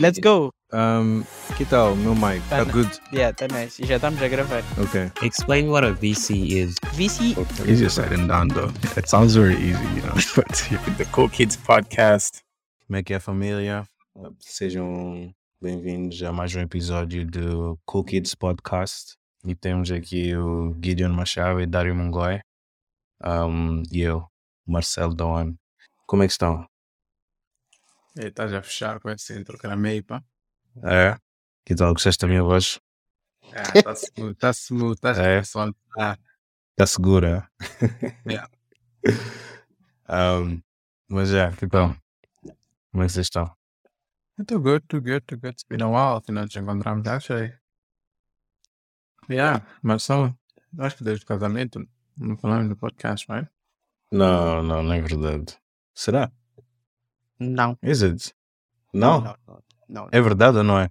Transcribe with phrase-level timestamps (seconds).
[0.00, 0.52] Let's go.
[0.72, 1.24] Um,
[1.56, 2.40] que tal, meu mic?
[2.48, 2.88] Tá Tá good?
[3.12, 3.82] Yeah, tá nice.
[3.82, 4.62] E já estamos a gravar.
[4.78, 5.10] Okay.
[5.26, 6.76] Explain what a VC is.
[6.94, 7.34] VC,
[7.66, 8.72] Easier said than done, though.
[8.96, 10.14] It sounds very easy, you know.
[10.36, 10.46] But
[10.98, 12.42] the Cool Kids podcast.
[12.86, 13.84] Como é que é, família?
[14.38, 19.16] Sejam bem-vindos a mais um episódio do Cool Kids Podcast.
[19.44, 22.38] E temos aqui o Guidione Machava e Dário Mungoi.
[23.24, 24.24] Um, e eu,
[24.64, 25.56] Marcelo Dauane.
[26.06, 26.64] Como é que estão?
[28.20, 30.24] Ei, estás a fechar com esse intro meio, pá.
[30.82, 31.16] É?
[31.64, 31.92] Que tal?
[31.92, 32.80] Gostaste da minha voz?
[33.52, 35.38] É, tá smooth, tá smooth, tá É.
[35.38, 35.72] pessoal.
[35.96, 36.18] Ah,
[36.72, 37.48] Está segura?
[38.26, 38.50] Yeah.
[40.42, 40.60] um,
[41.08, 41.94] mas é, tal?
[42.90, 43.56] Como é que vocês estão?
[44.44, 45.52] too good, too good, too good.
[45.54, 47.52] It's been a while nós nos encontramos, actually.
[49.30, 50.34] Yeah, mas só,
[50.78, 53.48] acho que desde o casamento não falamos no podcast, right?
[54.10, 55.56] Não, não, não é verdade.
[55.94, 56.32] Será?
[57.38, 57.78] Não.
[57.82, 58.34] Is it?
[58.92, 59.20] Não?
[59.20, 60.08] Não, não, não.
[60.12, 60.90] É verdade ou não é?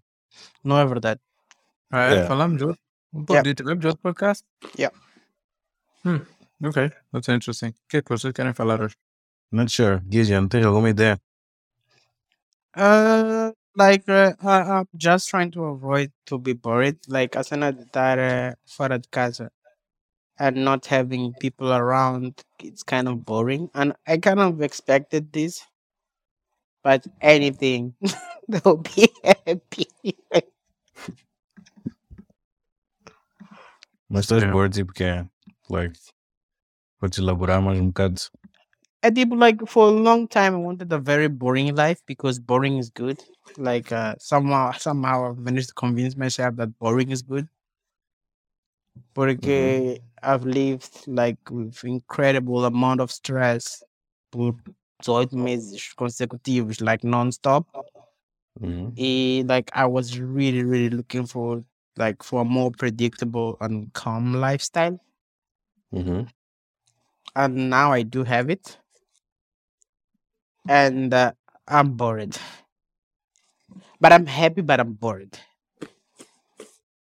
[0.64, 1.20] Não é verdade.
[1.92, 2.10] Ah, é?
[2.12, 2.28] Yeah.
[2.28, 2.82] Falamos de outro?
[3.14, 3.50] Um pouco Yeah.
[3.50, 4.46] de tivemos de outro podcast?
[4.78, 4.96] Yeah.
[6.04, 6.20] Hmm,
[6.64, 7.70] ok, that's interesting.
[7.70, 8.96] O que é que vocês querem falar hoje?
[9.52, 10.00] Not sure.
[10.02, 11.20] Guidione, tens alguma ideia?
[12.76, 16.98] Uh, like, uh, I, I'm just trying to avoid to be bored.
[17.08, 19.52] Like, a cena de estar uh, fora de casa
[20.40, 23.70] and not having people around, it's kind of boring.
[23.74, 25.66] And I kind of expected this.
[26.88, 27.96] But anything,
[28.48, 29.88] they'll be happy.
[34.10, 34.52] Mas estás Yeah.
[34.54, 35.28] bored tipo que é?
[35.70, 36.00] Like,
[37.00, 38.22] podes elaborar mais um bocado?
[39.04, 40.54] I did like for a long time.
[40.56, 43.22] I wanted a very boring life because boring is good.
[43.58, 47.48] Like uh, somehow, somehow I've managed to convince myself that boring is good.
[49.14, 53.84] Porque I've lived like with incredible amount of stress
[55.06, 57.68] por 18 meses consecutivos, like non-stop.
[58.62, 58.94] Uhum.
[58.96, 61.64] E like I was really, really looking for
[61.98, 65.00] like for a more predictable and calm lifestyle.
[65.92, 66.28] Uhum.
[67.36, 68.80] and now I do have it,
[70.68, 71.32] and uh,
[71.68, 72.38] I'm bored.
[74.00, 75.38] But I'm happy, but I'm bored.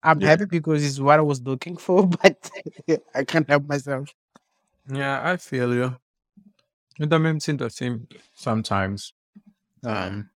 [0.02, 0.28] I'm Yeah.
[0.28, 2.50] happy because it's what I was looking for, but
[3.14, 4.14] I can't help myself.
[4.92, 5.96] Yeah, I feel you.
[7.00, 9.14] Eu também me sinto assim sometimes.
[9.82, 10.28] Um,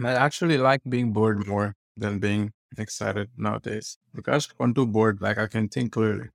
[0.00, 3.98] I actually like being bored more than being excited nowadays.
[4.14, 6.30] Because when too bored, like I can think clearly.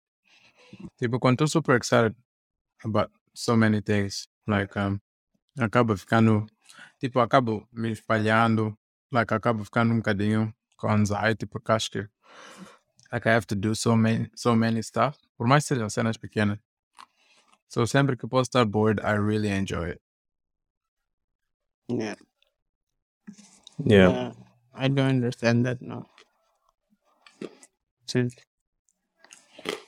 [1.02, 2.14] Tipo, quando super excited
[2.84, 5.00] about so many things, like um,
[5.58, 6.46] acabo ficando,
[7.00, 8.76] tipo, acabo me espalhando,
[9.14, 12.08] like acabo ficando um bocadinho com anxiety, porque acho que
[13.14, 15.18] like I have to do so many, so many stuff.
[15.38, 16.60] Por mais que sejam cenas pequenas.
[17.72, 20.02] So sempre que posso estar bored, I really enjoy it.
[21.90, 22.16] Yeah,
[23.86, 24.10] Yeah.
[24.10, 24.34] uh,
[24.74, 26.06] I don't understand that now.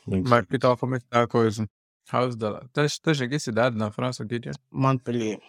[0.05, 1.67] Muito- Mas que tal como é que está a coisa?
[2.11, 2.47] How's the...
[2.65, 4.53] Estás estás aqui cidade na França, Gideon?
[4.71, 5.39] Montpellier.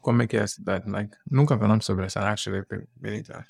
[0.00, 0.88] Como é que é a cidade?
[0.90, 2.62] Like, nunca falamos sobre essa, actually.
[2.68, 3.46] been- been into it.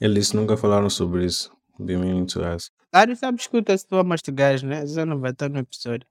[0.00, 1.53] Ele disse nunca falaram sobre isso.
[1.78, 2.72] Be meaning to ask.
[2.92, 4.86] Dário, sabe, escuta se tu amas de gajo, né?
[4.86, 6.06] Já não vai estar no episódio.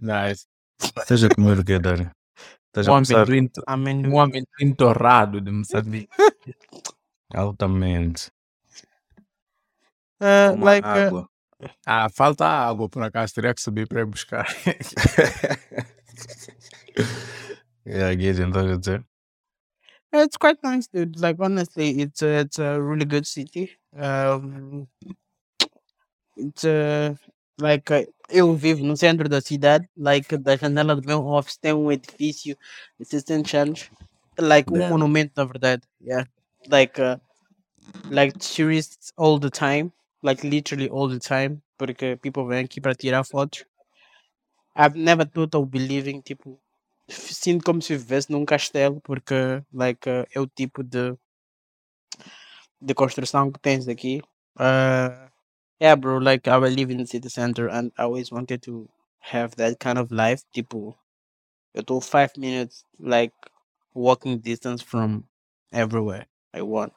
[0.00, 0.46] Nice.
[0.80, 2.10] Estás a comer o Dário?
[2.68, 4.06] Estás Um a amendoim, to- Amém.
[4.06, 6.08] um amendoim torrado de Moçambique.
[7.34, 8.30] altamente.
[10.20, 11.28] Uh, like, uh, água.
[11.86, 14.46] Ah, falta água por acaso, teria que subir para ir buscar.
[17.86, 19.04] yeah, Gideon, estás a dizer?
[20.12, 21.18] It's quite nice, dude.
[21.18, 23.70] Like honestly, it's a, it's a really good city.
[23.96, 24.86] Um,
[26.36, 27.14] it's uh,
[27.58, 29.88] like uh, eu vivo no centro da cidade.
[29.96, 32.56] Like da janela do meu office tem um edifício
[33.02, 33.90] 60 anos.
[34.38, 34.90] Like um Damn.
[34.90, 35.82] monumento, na verdade.
[36.00, 36.26] Yeah.
[36.68, 37.16] Like uh,
[38.10, 39.92] like tourists all the time.
[40.22, 41.62] Like literally all the time.
[41.78, 43.64] Porque people vêm aqui para tirar fotos.
[44.76, 46.58] I've never thought of believing tipo
[47.12, 51.16] sinto como se vivesse num castelo porque like uh, é o tipo de
[52.80, 54.20] de construção que tens aqui.
[54.58, 55.28] Uh,
[55.80, 58.88] yeah bro like I live in the city center and I always wanted to
[59.20, 60.42] have that kind of life.
[60.52, 60.96] Tipo
[61.74, 63.34] eu tô five minutes like
[63.94, 65.24] walking distance from
[65.72, 66.92] everywhere I want.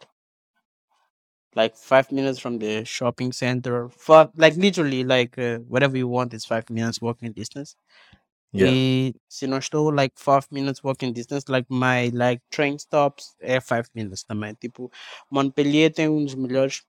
[1.56, 3.88] Like five minutes from the shopping center.
[3.90, 7.78] For like literally like uh, whatever you want is five minutes walking distance
[8.56, 8.74] Yeah.
[8.74, 13.60] E se não estou like five minutes walking distance, like my like train stops é
[13.60, 14.54] five minutes também.
[14.54, 14.90] Tipo,
[15.30, 16.84] Montpellier tem um dos melhores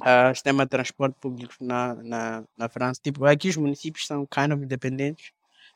[0.00, 3.00] ah, sistemas de transporte público na, na, na França.
[3.02, 5.32] Tipo, aqui os municípios são kind of independentes.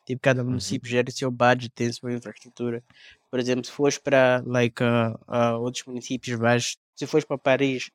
[0.07, 2.83] Tipo, cada município gera o seu budget, tem sua infraestrutura.
[3.31, 7.91] Por exemplo, se fores para like, uh, uh, outros municípios, vais, se fores para Paris,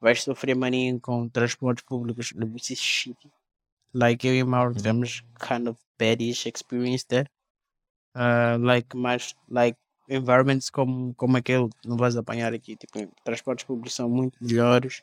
[0.00, 2.32] vais sofrer maninho com transportes públicos.
[2.32, 3.30] This is shitty.
[3.94, 7.30] Like eu e Mauro tivemos kind of badish experience there.
[8.16, 12.76] Uh, like mais like environments como, como aquele não vais apanhar aqui.
[12.76, 15.02] Tipo, transportes públicos são muito melhores.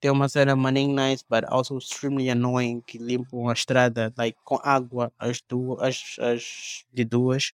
[0.00, 4.58] Tem uma cena maninho nice, but also extremely annoying que limpam a estrada like, com
[4.62, 7.52] água as duas as, as de duas.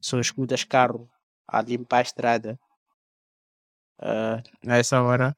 [0.00, 1.10] Só escutas carro
[1.46, 2.58] a limpar a estrada.
[3.98, 5.36] Uh, a essa hora.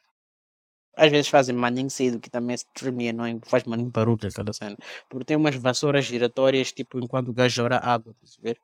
[0.97, 4.77] Às vezes fazem maninho cedo, que também é extremely annoying, faz maninho barulho aquela cena.
[5.09, 8.59] Porque tem umas vassouras giratórias, tipo, enquanto o gajo ora água, a ver?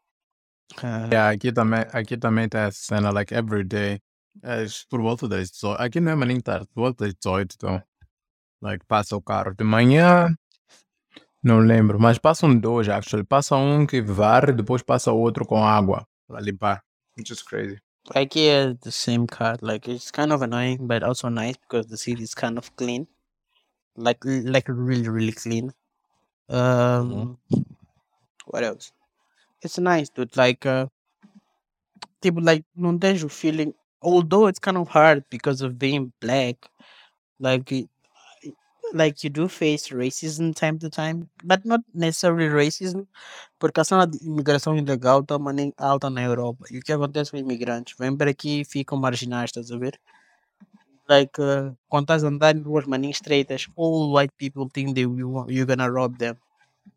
[0.83, 4.01] Ah, Yeah, aqui também, aqui também tem essa cena, like, every day.
[4.89, 5.81] Por volta das 18.
[5.83, 7.83] Aqui não é nem tarde, por volta das 18, então.
[8.63, 10.33] Like, passa o carro de manhã.
[11.43, 13.27] Não lembro, mas passam dois, actually.
[13.27, 16.83] Passa um que varre, depois passa outro com água para limpar.
[17.19, 17.81] Which is crazy.
[18.15, 19.63] Like yeah, the same card.
[19.63, 23.07] Like it's kind of annoying, but also nice because the city is kind of clean,
[23.97, 25.73] like like really really clean.
[26.51, 27.39] Um,
[28.47, 28.93] what else?
[29.63, 30.37] It's nice, dude.
[30.37, 30.87] Like uh,
[32.21, 32.65] tipo like
[33.01, 33.75] tens feeling.
[34.03, 36.57] Although it's kind of hard because of being black,
[37.41, 37.73] like
[38.93, 43.07] like you do face racism time to time, but not necessarily racism,
[43.59, 45.37] porque a cena de imigração ilegal está
[45.79, 46.67] alta na Europa.
[46.71, 47.95] E o que acontece com imigrantes?
[47.99, 49.99] Vêm para aqui e ficam marginais, estás a ver?
[51.09, 55.01] Like, uh, quando estás a andar em ruas maninho estreitas, all white people think that
[55.01, 56.37] you, you're gonna rob them.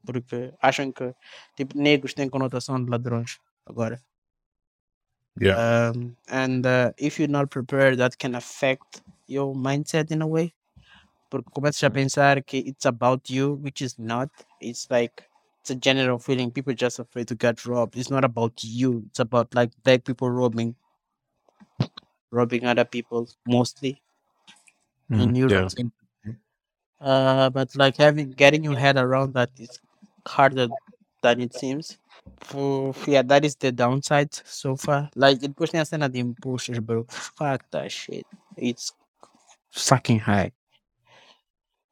[0.06, 1.14] Porque acham que,
[1.56, 4.02] tipo, negros têm conotação de ladrões agora.
[5.40, 5.92] Yeah.
[5.92, 10.54] Um, and uh, if you're not prepared, that can affect your mindset in a way.
[11.34, 14.30] Porque começas a pensar que it's about you, which is not.
[14.62, 15.24] It's like
[15.62, 16.52] it's a general feeling.
[16.52, 17.98] People just afraid to get robbed.
[17.98, 19.02] It's not about you.
[19.08, 20.76] It's about like black people robbing,
[22.30, 24.00] robbing other people mostly
[25.10, 25.74] in Europe.
[27.02, 29.80] Uh, but like having getting your head around that is
[30.28, 30.68] harder
[31.24, 31.98] than it seems.
[32.42, 35.10] For yeah, that is the downside so far.
[35.16, 37.08] Like it pushing us the impulses, bro.
[37.10, 38.28] Fuck that shit.
[38.56, 38.94] It's
[39.72, 40.52] fucking high.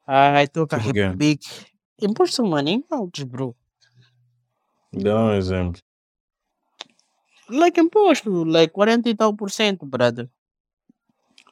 [0.07, 0.79] I took a
[1.15, 1.39] big
[2.01, 3.55] imposto money out, bro.
[4.93, 5.81] Dá um exemplo.
[7.49, 10.29] Like imposto, like 40 e tal por cento, brother.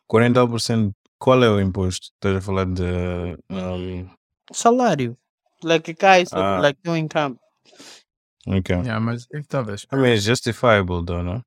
[0.07, 0.93] 40%.
[1.17, 2.07] Qual é o imposto?
[2.15, 3.37] Estás a falar de.
[3.49, 4.09] Um,
[4.53, 5.17] Salário.
[5.63, 6.59] Like guys, Ah.
[6.61, 7.37] like no income.
[8.47, 8.69] ok.
[8.85, 9.85] Yeah, mas if talvez.
[9.91, 11.43] I mean, it's justifiable, though, no?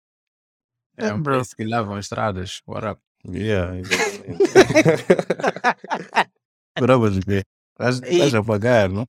[0.98, 1.37] É Yeah, um bro.
[1.38, 2.60] país que lavam estradas.
[2.66, 3.00] What up?
[3.25, 4.44] Yeah, exatamente.
[6.78, 7.42] Brava de quê?
[7.78, 9.06] Estás a pagar, não?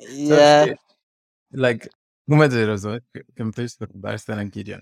[0.00, 0.74] yeah.
[1.52, 1.88] Like,
[2.26, 4.80] uma das razões que, que me fez perguntar esta na Gideon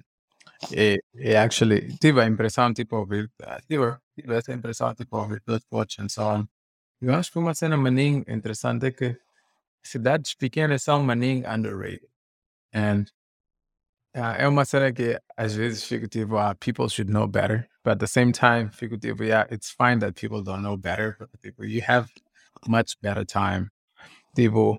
[0.73, 5.43] é, é actually, tive a impressão, tipo, ouvir, ah, tive, tive essa impressão, tipo, ouvir
[5.47, 6.47] Blood Watch and so on.
[7.01, 9.19] Eu acho que uma cena maninho interessante é que
[9.83, 12.09] cidades pequenas são maninho underrated.
[12.75, 13.05] And
[14.15, 17.69] ah, é uma cena que às vezes fico tipo, ah, people should know better.
[17.85, 18.71] But at the same time,
[19.21, 21.19] yeah, it's fine that people don't know better.
[21.59, 22.09] You have
[22.67, 23.71] much better time.
[24.35, 24.79] Tipo,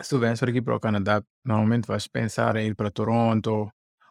[0.00, 3.68] se tu vens para aqui para o Canadá, normalmente vais pensar em ir para Toronto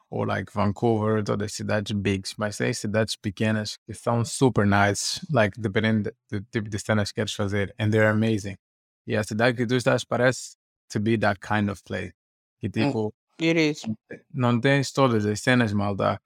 [0.10, 5.26] ou like Vancouver, todas as cidades bigs, mas tem cidades pequenas que são super nice,
[5.32, 8.58] like dependendo do tipo de cenas que queres fazer, and they're amazing.
[9.06, 10.58] E a cidade que tu estás parece
[10.90, 12.14] to be that kind of place.
[12.60, 13.86] Que mm, tipo, It is.
[14.34, 16.20] não tens todas as cenas, malta,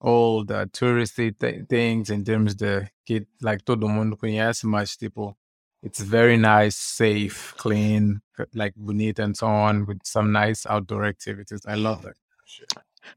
[0.00, 5.36] all the touristy thi- things in terms de que like todo mundo conhece, mas tipo,
[5.82, 8.20] it's very nice, safe, clean,
[8.54, 11.60] like bonita and so on, with some nice outdoor activities.
[11.66, 12.16] I love that.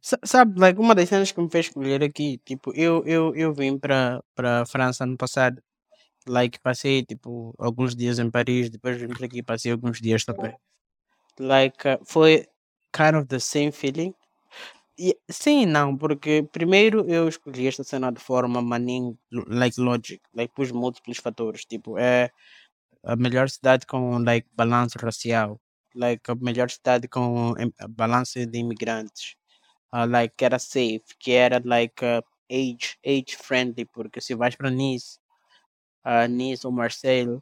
[0.01, 3.53] Sa- Sabe, like, uma das cenas que me fez escolher aqui, tipo, eu, eu, eu
[3.53, 5.61] vim para para França ano passado,
[6.27, 10.53] like, passei, tipo, alguns dias em Paris, depois vim para aqui, passei alguns dias também.
[11.39, 12.45] Like, uh, foi
[12.93, 14.13] kind of the same feeling.
[14.97, 20.53] E, sim não, porque primeiro eu escolhi esta cena de forma maninho, like, logic, like,
[20.53, 22.29] pus múltiplos fatores, tipo, é
[23.03, 25.61] a melhor cidade com, like, balanço racial,
[25.95, 27.53] like, a melhor cidade com
[27.89, 29.35] balanço de imigrantes,
[29.93, 32.21] uh, like que era safe, que era like uh,
[32.51, 35.19] age age friendly, porque se vais para Nice,
[36.05, 37.39] uh, Nice ou Marseille,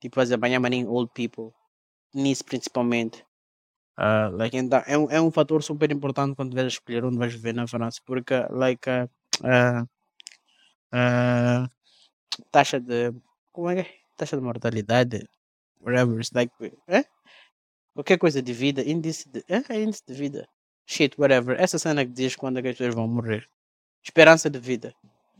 [0.00, 1.52] tipo fazer banhar maninho old people,
[2.14, 3.24] Nice principalmente.
[4.00, 7.34] Uh, like, então, é, um, é um fator super importante quando vais escolher onde vais
[7.34, 9.04] viver na França, porque like uh,
[9.44, 9.82] uh,
[10.94, 11.68] uh,
[12.50, 13.12] taxa de
[13.52, 13.94] como é que é?
[14.16, 15.28] Taxa de mortalidade,
[15.80, 16.52] whatever, like,
[16.88, 17.04] é?
[17.94, 20.48] Qualquer coisa de vida, índice de, é índice de vida.
[20.90, 21.56] shit, whatever.
[21.60, 23.46] Essa cena que diz quando é que as pessoas vão morrer.
[24.02, 24.94] Esperança de vida.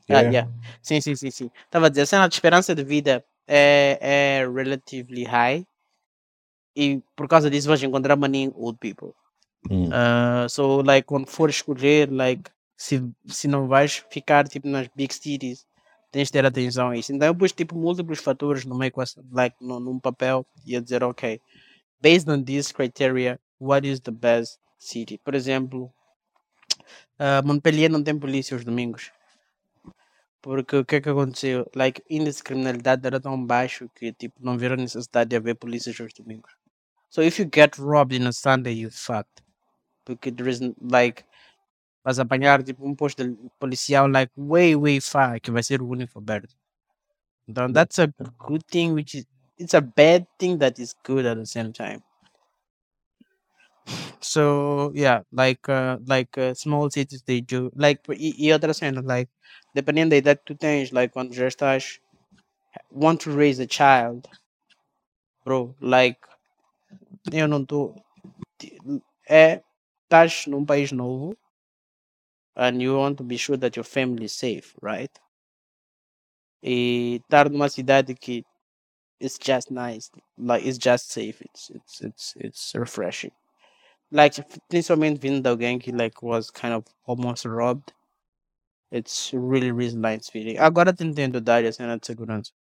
[0.08, 0.30] Ah, Yeah.
[0.30, 0.52] yeah.
[0.82, 1.50] Sim, sim, sim, sim.
[1.66, 5.64] Estava a dizer, a cena de esperança de vida é, é relatively high.
[6.80, 9.12] E por causa disso vais encontrar maninho old people.
[9.70, 9.88] Hum.
[9.88, 15.12] Uh, so, like, quando for escolher, like, se, se não vais ficar, tipo, nas big
[15.12, 15.66] cities,
[16.10, 17.12] tens de ter atenção a isso.
[17.12, 21.04] Então, eu pus, tipo, múltiplos fatores numa equação, like, no, num papel e a dizer,
[21.04, 21.38] ok,
[22.00, 25.18] based on these criteria, what is the best city?
[25.22, 25.92] Por exemplo,
[27.18, 29.12] uh, Montpellier não tem polícia aos domingos.
[30.40, 31.70] Porque o que é que aconteceu?
[31.76, 36.00] Like, índice de criminalidade era tão baixo que, tipo, não viram necessidade de haver polícias
[36.00, 36.59] aos domingos.
[37.10, 39.42] So if you get robbed in a Sunday, you fucked.
[40.06, 41.24] Because there isn't like
[42.04, 43.24] vas apanhar tipo um posto
[43.60, 46.54] policial like way way far que vai ser o único aberto.
[47.48, 49.26] Então that's a good thing which is
[49.58, 52.02] it's a bad thing that is good at the same time.
[54.20, 59.00] So yeah, like uh, like uh, small cities they do like e, e outra cena
[59.02, 59.28] like
[59.74, 62.00] dependendo da idade que tu tens like quando já estás
[62.90, 64.28] want to raise a child
[65.44, 66.18] bro like
[67.32, 67.94] eu não estou
[69.28, 69.62] é
[70.04, 71.36] estás num país novo
[72.56, 75.10] and you want to be sure that your family is safe, right?
[76.62, 78.44] E estar numa cidade que
[79.20, 83.32] it's just nice, like it's just safe, it's it's it's it's refreshing.
[84.12, 84.34] Like
[84.68, 87.92] principalmente vindo de alguém que like was kind of almost robbed.
[88.92, 90.58] It's really really nice feeling.
[90.58, 92.52] Agora tentando dar a cena de segurança.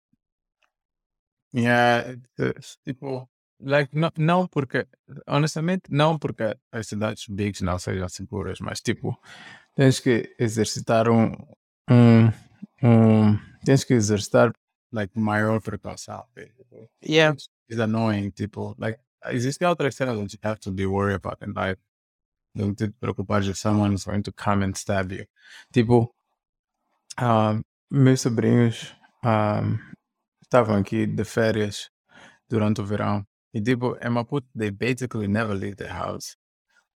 [1.51, 3.27] Yeah, it's, tipo,
[3.59, 4.87] like, não, não porque,
[5.27, 9.17] honestamente, não porque as cidades bigs não sejam seguras, mas tipo,
[9.75, 11.31] tens que exercitar um,
[11.89, 12.31] um,
[12.83, 14.53] um tens que exercitar,
[14.91, 16.25] like, maior precaução.
[17.03, 17.33] Yeah.
[17.33, 21.43] It's, it's annoying, tipo, like, existem outras cenas that you have to be worried about
[21.43, 21.79] in life.
[22.55, 25.25] Não te preocupar if someone is going to come and stab you.
[25.71, 26.13] Tipo,
[27.21, 29.77] um, meus sobrinhos um,
[30.41, 31.91] estavam aqui de férias
[32.49, 33.25] durante o verão.
[33.53, 36.35] E tipo, em Maputo, they basically never leave the house.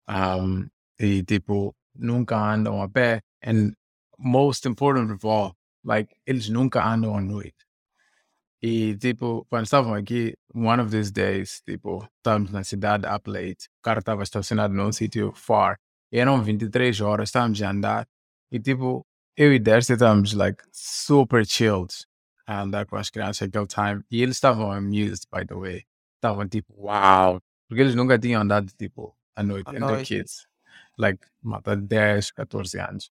[0.07, 3.21] Um, e tipo, nunca andam a pé.
[3.43, 3.73] And
[4.17, 7.55] most important of all, like, eles nunca andam à noite.
[8.61, 13.67] E tipo, quando estavam aqui, one of these days, tipo, estávamos na cidade up late,
[13.79, 15.79] o carro estava estacionado num sítio far,
[16.11, 18.07] e eram 23 horas, estávamos a andar,
[18.51, 19.03] e tipo,
[19.35, 22.05] eu e Darcy estávamos, like, super chilled
[22.45, 25.83] a andar com as crianças aquele time, e eles estavam amused, by the way.
[26.21, 30.05] Estavam tipo, wow, porque eles nunca tinham andado, tipo, à noite, À noite.
[30.07, 30.47] kids,
[30.99, 33.11] like, mata 10, 14 anos.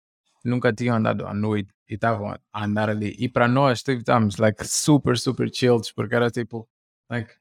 [0.45, 3.15] Nunca tinham andado à noite e estavam a andar ali.
[3.17, 6.69] E para nós, tipo, estávamos, like, super, super chilled, porque era tipo,
[7.09, 7.33] like,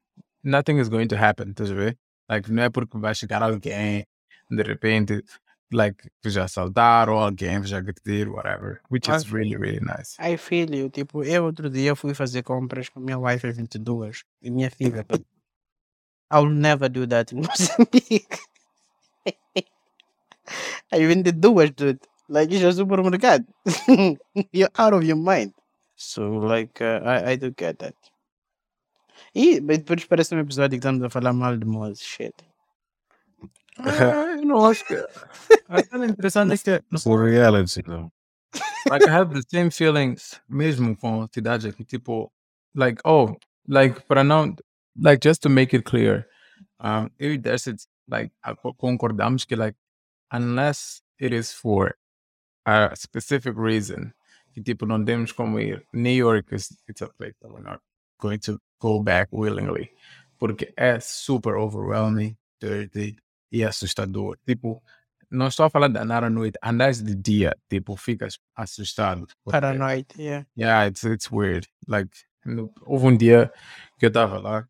[0.43, 1.99] nothing is going to happen, estás a ver?
[2.27, 4.07] Like, não é porque vai chegar alguém,
[4.51, 5.23] de repente,
[5.71, 8.81] like, que já assaltaram, ou alguém já agredir, whatever.
[8.91, 10.17] Which is Acho- really, really nice.
[10.19, 10.89] I feel you.
[10.89, 15.05] Tipo, eu outro dia fui fazer compras com minha wife às 22 e minha filha.
[16.31, 18.39] But I'll never do that in Mozambique.
[20.91, 22.01] às 22, dude.
[22.29, 23.45] Like, isso é supermercado.
[24.53, 25.53] You're out of your mind.
[25.97, 27.95] So, like, uh, I, I do get that.
[29.35, 32.01] E mas depois parece um episódio que estamos a falar mal de Moz.
[32.01, 32.35] Shit.
[33.83, 34.95] Ah, eu não acho que.
[35.69, 38.11] A cena interessante é que For reality, though.
[38.91, 42.31] like I have the same feelings mesmo com cidades aqui, tipo,
[42.75, 43.35] like, oh,
[43.67, 44.55] like, para não,
[44.97, 46.27] like, just to make it clear,
[46.81, 47.75] um, eu e Darcy,
[48.09, 49.77] like, a- co- concordamos que, like,
[50.33, 51.95] unless it is for
[52.67, 54.13] a specific reason,
[54.53, 55.85] que, tipo, não temos como ir.
[55.93, 57.81] New York is it's a place that we're not
[58.19, 59.91] going to go back willingly,
[60.39, 63.17] porque é super overwhelming, dirty
[63.53, 64.37] e assustador.
[64.47, 64.83] Tipo,
[65.31, 69.27] não estou a falar de andar à noite, andar de dia, tipo, ficas assustado.
[69.45, 70.45] porque- Paranoid, yeah.
[70.57, 71.67] Yeah, it's, it's weird.
[71.87, 72.11] Like,
[72.45, 73.53] no- houve um dia
[73.99, 74.69] que eu tava lá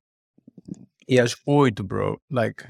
[1.10, 2.64] e às oito, bro, like,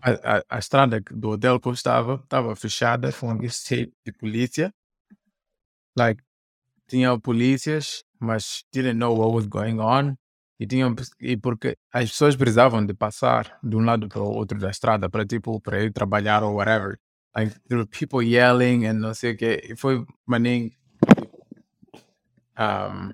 [0.00, 4.12] a, a, a estrada do hotel que eu estava estava fechada com esse tape de
[4.12, 4.74] polícia.
[5.94, 6.22] Like,
[6.88, 10.16] tinha polícias, mas didn't know what was going on.
[10.58, 14.58] E, tinham, e porque as pessoas precisavam de passar de um lado para o outro
[14.58, 16.98] da estrada para tipo para ir trabalhar ou whatever.
[17.36, 19.60] Like there were people yelling and não sei o que.
[19.70, 20.70] E foi maninho.
[22.58, 23.12] Um,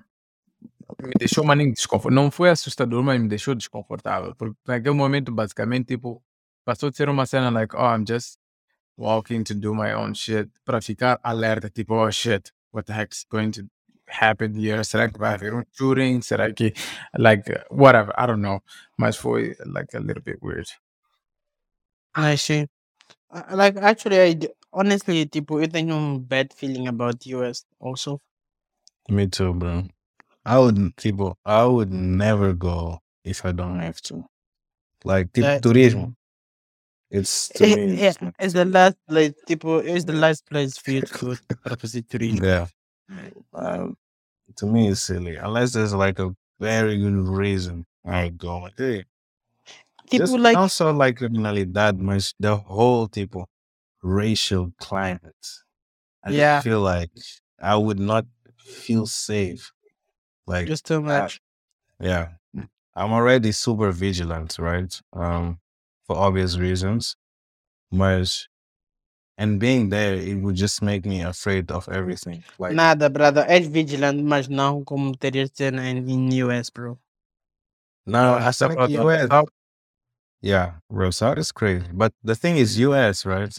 [1.07, 2.23] me deixou maninho desconfortável.
[2.23, 4.35] Não foi assustador, mas me deixou desconfortável.
[4.35, 6.23] Porque naquele momento, basicamente, tipo,
[6.65, 8.37] passou de ser uma cena like, oh, I'm just
[8.97, 13.25] walking to do my own shit, para ficar alerta, tipo, oh shit, what the heck's
[13.29, 13.63] going to
[14.07, 14.83] happen here?
[14.83, 16.21] Será que vai haver um shooting?
[16.21, 16.73] Será que,
[17.17, 18.61] like, whatever, I don't know.
[18.97, 20.67] Mas foi, like, a little bit weird.
[22.15, 22.67] I see.
[23.51, 28.19] Like, actually, I d- honestly, tipo, eu tenho um bad feeling about the US also.
[29.09, 29.87] Me too, bro.
[30.45, 31.37] I wouldn't, people.
[31.45, 34.25] I would never go if I don't have to.
[35.05, 36.15] Like tipo turismo.
[37.09, 38.01] It's to Eh, me.
[38.01, 41.35] it's not- it's the last place, tipo, it's the last place for you to go
[41.77, 42.41] fazer turismo.
[42.43, 42.67] Yeah.
[43.53, 43.95] Um,
[44.57, 47.85] to me, it's silly unless there's like a very good reason.
[48.05, 48.67] I go.
[48.77, 49.05] Hey,
[50.11, 53.45] Tipo, like, not so like criminalidade, mas the whole tipo
[54.03, 55.47] racial climate.
[56.23, 56.61] I Yeah.
[56.61, 57.11] feel like
[57.61, 58.25] I would not
[58.57, 59.71] feel safe.
[60.47, 61.41] Like just too much.
[61.99, 62.29] Yeah.
[62.95, 65.01] I'm already super vigilant, right?
[65.13, 65.59] Um,
[66.05, 67.15] for obvious reasons.
[67.91, 68.47] But
[69.37, 72.43] and being there, it would just make me afraid of everything.
[72.59, 73.45] Like Nada, brother.
[73.47, 76.99] És vigilant, mas não como terias de ser em, em US, bro.
[78.05, 79.29] now Uh, I like, US.
[79.31, 79.47] how-
[80.41, 81.87] Yeah, bro, South is crazy.
[81.93, 83.57] But the thing is, US, right,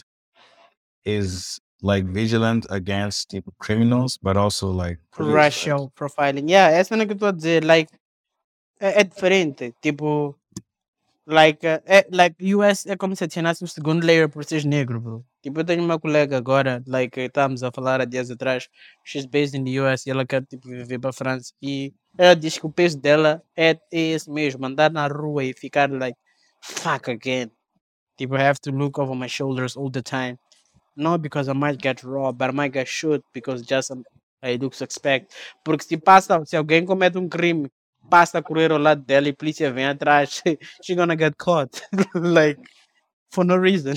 [1.03, 5.45] is like vigilant against tipo, criminals, but also like police, right?
[5.45, 6.49] Racial profiling.
[6.49, 7.63] Yeah, essa é a que eu estou a dizer.
[7.63, 7.91] Like,
[8.79, 9.73] é, é diferente.
[9.81, 10.35] Tipo,
[11.27, 14.99] like, uh, é, like, US é como se adicionasse um segundo layer por seres negro,
[15.01, 15.25] bro.
[15.41, 18.67] Tipo, eu tenho uma colega agora, like, estávamos a falar há dias atrás,
[19.03, 21.53] she's based in the US e ela quer, tipo, viver para a França.
[21.61, 25.53] E ela diz que o peso dela é, é esse mesmo, andar na rua e
[25.53, 26.17] ficar, like,
[26.61, 27.51] fuck again.
[28.17, 30.37] Tipo, I have to look over my shoulders all the time.
[30.95, 33.91] Not because I might get robbed, but I might get shot because just
[34.41, 35.33] I look suspect.
[35.63, 37.69] Porque se passa, se alguém comete um crime,
[38.09, 40.41] passa a correr ao lado dela e a polícia vem atrás,
[40.81, 41.81] she's gonna get caught.
[42.15, 42.61] like,
[43.29, 43.95] for no reason.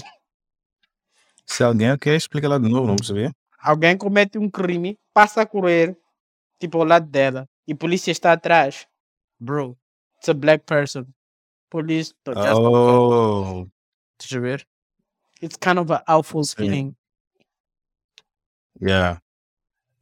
[1.46, 3.30] Se alguém quer explica lá de novo, não percebi?
[3.60, 5.96] Alguém comete um crime, passa a correr,
[6.60, 8.86] tipo, ao lado dela, e a polícia está atrás.
[9.40, 9.76] Bro,
[10.16, 11.06] it's a black person.
[11.70, 12.14] Police.
[12.26, 13.66] Oh,
[14.18, 14.66] Deixa eu ver.
[15.40, 16.56] It's kind of an awful Sim.
[16.56, 16.96] feeling.
[18.80, 19.18] yeah.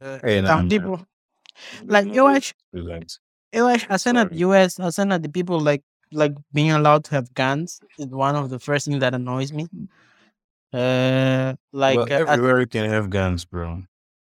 [0.01, 1.07] Uh, Hey, então, nah, tipo,
[1.85, 3.19] like, eu acho, Relax.
[3.51, 4.35] eu acho a cena Sorry.
[4.35, 8.35] de US, a cena de people like like being allowed to have guns is one
[8.35, 9.67] of the first things that annoys me.
[10.73, 13.83] Uh, like, well, uh, a- everywhere you can have guns, bro.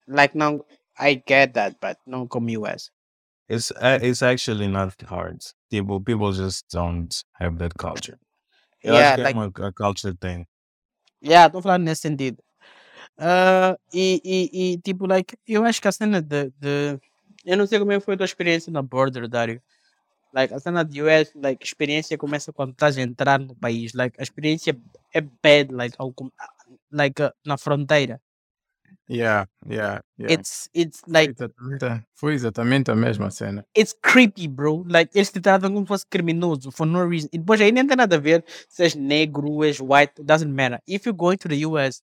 [0.07, 0.61] like now,
[0.99, 2.91] I get that, but no come US.
[3.49, 5.43] It's a- it's actually not hard.
[5.71, 8.19] People people just don't have that culture.
[8.83, 10.47] Eu Yeah, like, é uma a culture thing.
[11.23, 12.43] Yeah, estou falando nesse sentido.
[13.19, 17.01] Uh, e, e, e, tipo, like, eu acho que a cena de, de.
[17.45, 19.63] Eu não sei como é foi a tua experiência na border, Dário.
[20.35, 23.95] Like, a cena de US, like, experiência começa quando estás a entrar no país.
[23.95, 24.79] Like, a experiência
[25.15, 26.31] é bad, like, ao com-
[26.93, 28.21] like uh, na fronteira.
[29.09, 30.33] Yeah, yeah, yeah.
[30.33, 33.65] It's, it's Foi like, exatamente, foi exatamente a mesma cena.
[33.75, 34.85] it's creepy, bro.
[34.89, 37.29] Like, eles te tratam como se fosse criminoso for no reason.
[37.33, 40.81] E depois aí nem tem nada a ver se és negro, és white, doesn't matter.
[40.89, 42.03] If you go into the US,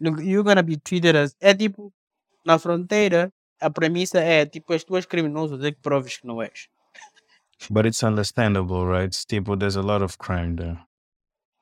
[0.00, 1.36] you're gonna be treated as.
[1.40, 1.92] É tipo,
[2.44, 6.42] na fronteira, a premissa é tipo, és tu és criminoso, até que proves que não
[6.42, 6.68] és.
[7.70, 9.12] But it's understandable, right?
[9.28, 10.78] Tipo, there's a lot of crime there.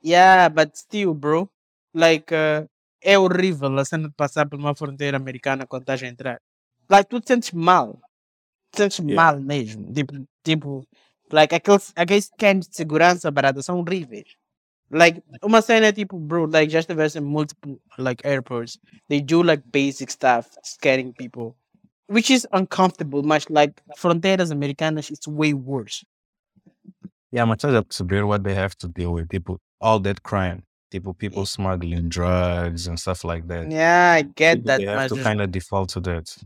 [0.02, 1.50] Yeah, but still, bro.
[1.92, 2.66] Like, uh,
[3.02, 6.40] é horrível a cena de passar por uma fronteira americana quando estás a entrar.
[6.90, 8.00] Like, tu te sentes mal.
[8.72, 9.14] Te sentes Yeah.
[9.16, 9.92] mal mesmo.
[9.92, 10.86] Tipo, tipo
[11.32, 14.36] like, aqueles, aqueles scans de segurança barata são horríveis.
[14.90, 18.78] Like, uma cena é tipo, bro, like, já estivesse em multiple, like, airports.
[19.08, 21.54] They do, like, basic stuff, scanning people.
[22.08, 26.06] Which is uncomfortable, mas, like, fronteiras americanas, it's way worse.
[27.30, 29.28] Yeah, mas estás a perceber what they have to deal with.
[29.28, 30.62] Tipo, all that crime.
[30.90, 33.70] Tipo, people smuggling drugs and stuff like that.
[33.70, 36.36] Yeah, I get Tipo, that, they have to kind of default to that.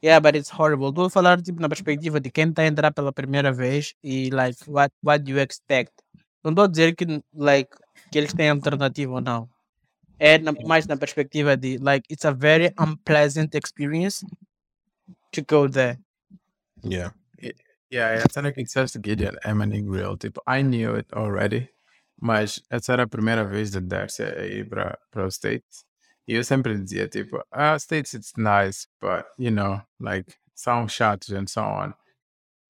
[0.00, 0.90] Yeah, but it's horrible.
[0.90, 4.30] Estou a falar tipo na perspectiva de quem está a entrar pela primeira vez e
[4.30, 5.92] like what what do you expect?
[6.42, 7.04] Não estou a dizer que
[7.34, 7.70] like
[8.10, 9.48] que eles têm alternativa ou não.
[10.20, 14.24] É na, mais na perspectiva de like it's a very unpleasant experience
[15.32, 15.98] to go there.
[16.84, 17.12] Yeah.
[17.90, 20.16] Yeah, essa era o que disseste, Guidione, é maninho real.
[20.18, 21.70] Tipo, I knew it already,
[22.20, 25.84] mas essa era a primeira vez de Darcy ir para os States.
[26.26, 31.30] E eu sempre dizia, tipo, ah, States it's nice, but, you know, like, são chatos
[31.30, 31.94] and so on.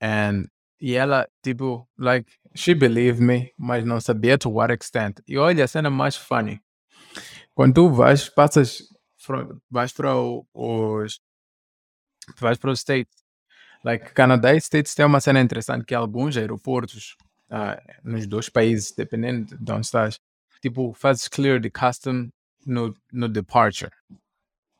[0.00, 0.44] And,
[0.80, 5.20] e ela, tipo, like, she believed me, mas não sabia to what extent.
[5.26, 6.60] E olha, a cena mais funny.
[7.54, 8.82] Quando tu vais, passas,
[9.68, 11.20] vais para os,
[12.38, 13.18] vais para os States,
[13.84, 17.16] Like, Canadá e States tem uma cena interessante que alguns aeroportos
[17.50, 20.18] ah, nos dois países, dependendo de onde estás,
[20.60, 22.30] tipo, fazes clear de custom
[22.66, 23.90] no, no departure.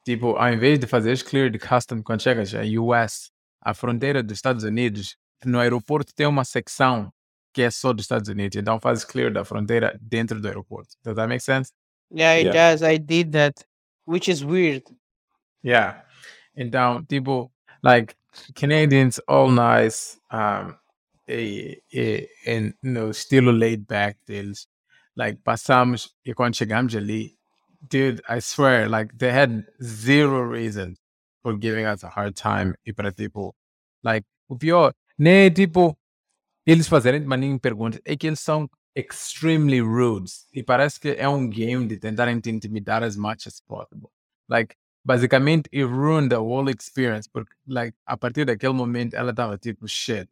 [0.04, 4.38] Tipo, ao invés de fazeres clear de custom quando chegas a US, a fronteira dos
[4.38, 7.12] Estados Unidos, no aeroporto tem uma secção
[7.52, 10.90] que é só dos Estados Unidos, então fazes clear da fronteira dentro do aeroporto.
[11.02, 11.72] Does that make sense?
[12.11, 12.72] Yeah, it Yeah.
[12.76, 12.83] does.
[12.83, 13.64] I did that,
[14.07, 14.83] which is weird.
[15.64, 16.04] Yeah.
[16.57, 17.50] Então, tipo,
[17.83, 18.14] like
[18.54, 20.74] Canadians all nice, um,
[21.29, 24.69] e, e, no estilo laid back deles.
[25.17, 27.37] Like passamos e quando chegamos ali,
[27.81, 30.95] dude, I swear, like they had zero reason
[31.43, 32.75] for giving us a hard time.
[32.85, 33.55] E para tipo,
[34.03, 35.99] like o pior, nem tipo
[36.67, 40.31] eles fazerem de maninho perguntas, é que eles são extremely rude.
[40.53, 44.11] E parece que é um game de tentarem te intimidar as much as possible.
[44.49, 47.27] Like, basicamente, it ruined the whole experience.
[47.27, 50.29] Porque, like, a partir daquele momento, ela estava tipo, shit.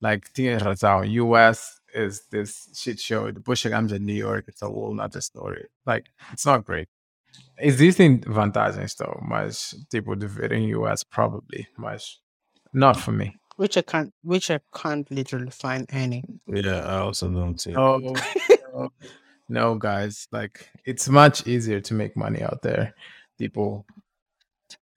[0.00, 1.04] Like, tinha razão.
[1.04, 3.30] US is this shit show.
[3.32, 5.66] Depois chegamos in New York, it's a whole nother story.
[5.86, 6.88] Like, it's not great.
[7.60, 12.20] Existem vantagens, though, mas, tipo, de ver em US, probably, mas
[12.72, 13.36] not for me.
[13.56, 16.22] Which I can't which I can't literally find any.
[16.46, 17.72] Yeah, I also don't see.
[17.72, 18.92] No, no,
[19.48, 20.28] no, guys.
[20.30, 22.94] Like it's much easier to make money out there.
[23.36, 23.84] People,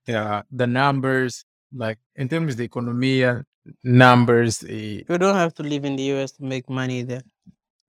[0.05, 3.43] yeah, the numbers, like in terms of the economia,
[3.83, 4.63] numbers.
[4.63, 7.23] E, You don't have to live in the US to make money there.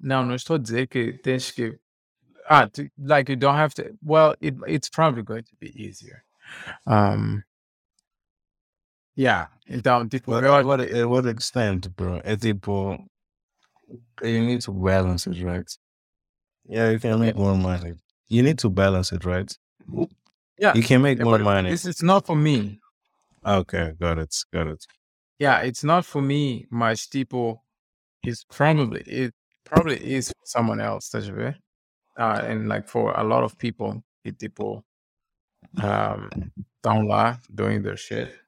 [0.00, 1.78] não, não estou a dizer que tens que.
[2.48, 3.96] Ah, to, like you don't have to.
[4.02, 6.24] Well, it it's probably going to be easier.
[6.86, 7.44] Um.
[9.14, 9.46] Yeah.
[9.68, 12.20] Então, tipo, But at what, at what extent, bro?
[12.24, 12.98] É tipo,
[14.22, 15.70] you need to balance it, right?
[16.68, 17.94] Yeah, you can make more money.
[18.28, 19.56] You need to balance it, right?
[20.58, 20.74] yeah.
[20.74, 21.70] You can make yeah, more but money.
[21.70, 22.80] This is not for me.
[23.44, 24.86] Okay, got it, got it.
[25.38, 27.60] yeah, it's not for me, My tipo,
[28.24, 31.56] is probably it probably is for someone else, a ver?
[32.16, 34.84] Uh, and like for a lot of people, it tipo
[35.82, 36.28] um
[36.82, 38.38] down lá doing their shit.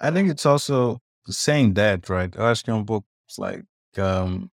[0.00, 2.34] I think it's also saying that, right?
[2.68, 3.64] Um pouco it's like
[3.98, 4.50] um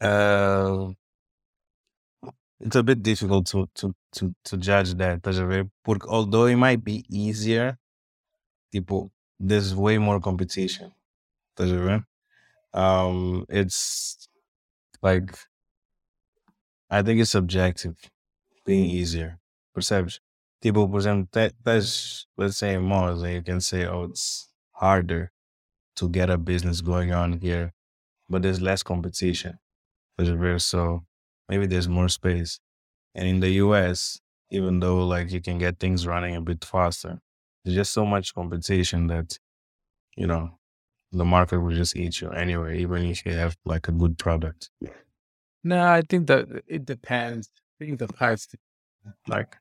[0.00, 0.92] uh
[2.60, 5.68] it's a bit difficult to to to to judge that, estás a?
[5.84, 7.78] Porque although it might be easier,
[8.72, 10.92] tipo, there's way more competition.
[11.56, 12.04] Estás?
[12.74, 14.28] Um it's
[15.02, 15.36] like
[16.90, 17.96] I think it's subjective
[18.64, 19.38] being easier.
[19.74, 20.20] Percebes?
[20.62, 25.32] Tipo, por exemplo, te- tens, let's say, and you can say, oh, it's harder
[25.96, 27.72] to get a business going on here,
[28.28, 29.58] but there's less competition.
[30.18, 31.04] A So
[31.48, 32.60] maybe there's more space.
[33.16, 37.18] And in the US, even though like you can get things running a bit faster,
[37.64, 39.38] there's just so much competition that,
[40.16, 40.50] you know,
[41.12, 44.68] the market will just eat you anyway, even if you have like a good product.
[45.64, 47.50] No, I think that it depends.
[47.80, 48.46] I think the price,
[49.26, 49.56] like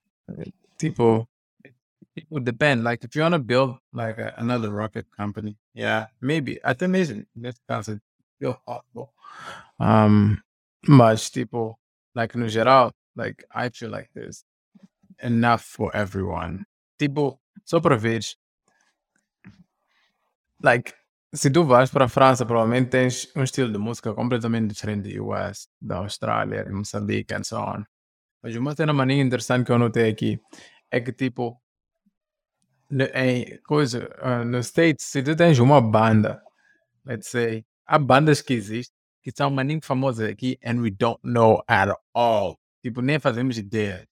[0.77, 1.29] people,
[2.15, 2.83] it would depend.
[2.83, 6.59] Like if you want to build like a, another rocket company, yeah, maybe.
[6.63, 8.01] I think maybe this concept
[8.35, 9.13] still possible.
[9.79, 10.43] Um,
[10.87, 11.77] mas tipo,
[12.13, 14.43] like no geral, like I feel like there's
[15.21, 16.65] enough for everyone.
[16.97, 18.21] Tipo, só para ver,
[20.61, 20.93] like
[21.33, 25.25] se tu vais para a França, provavelmente tens um estilo de música completamente diferente do
[25.31, 27.83] US, da Austrália, de Moçambique, and so on.
[28.41, 30.39] Mas uma cena mania interessante que eu notei aqui
[30.89, 31.61] é que, tipo,
[33.13, 36.41] em coisa, ah, nos States, se tu tens uma banda,
[37.05, 41.63] let's say, há bandas que existem que são maninho famosas aqui and we don't know
[41.67, 42.59] at all.
[42.85, 44.07] Tipo, nem fazemos ideia.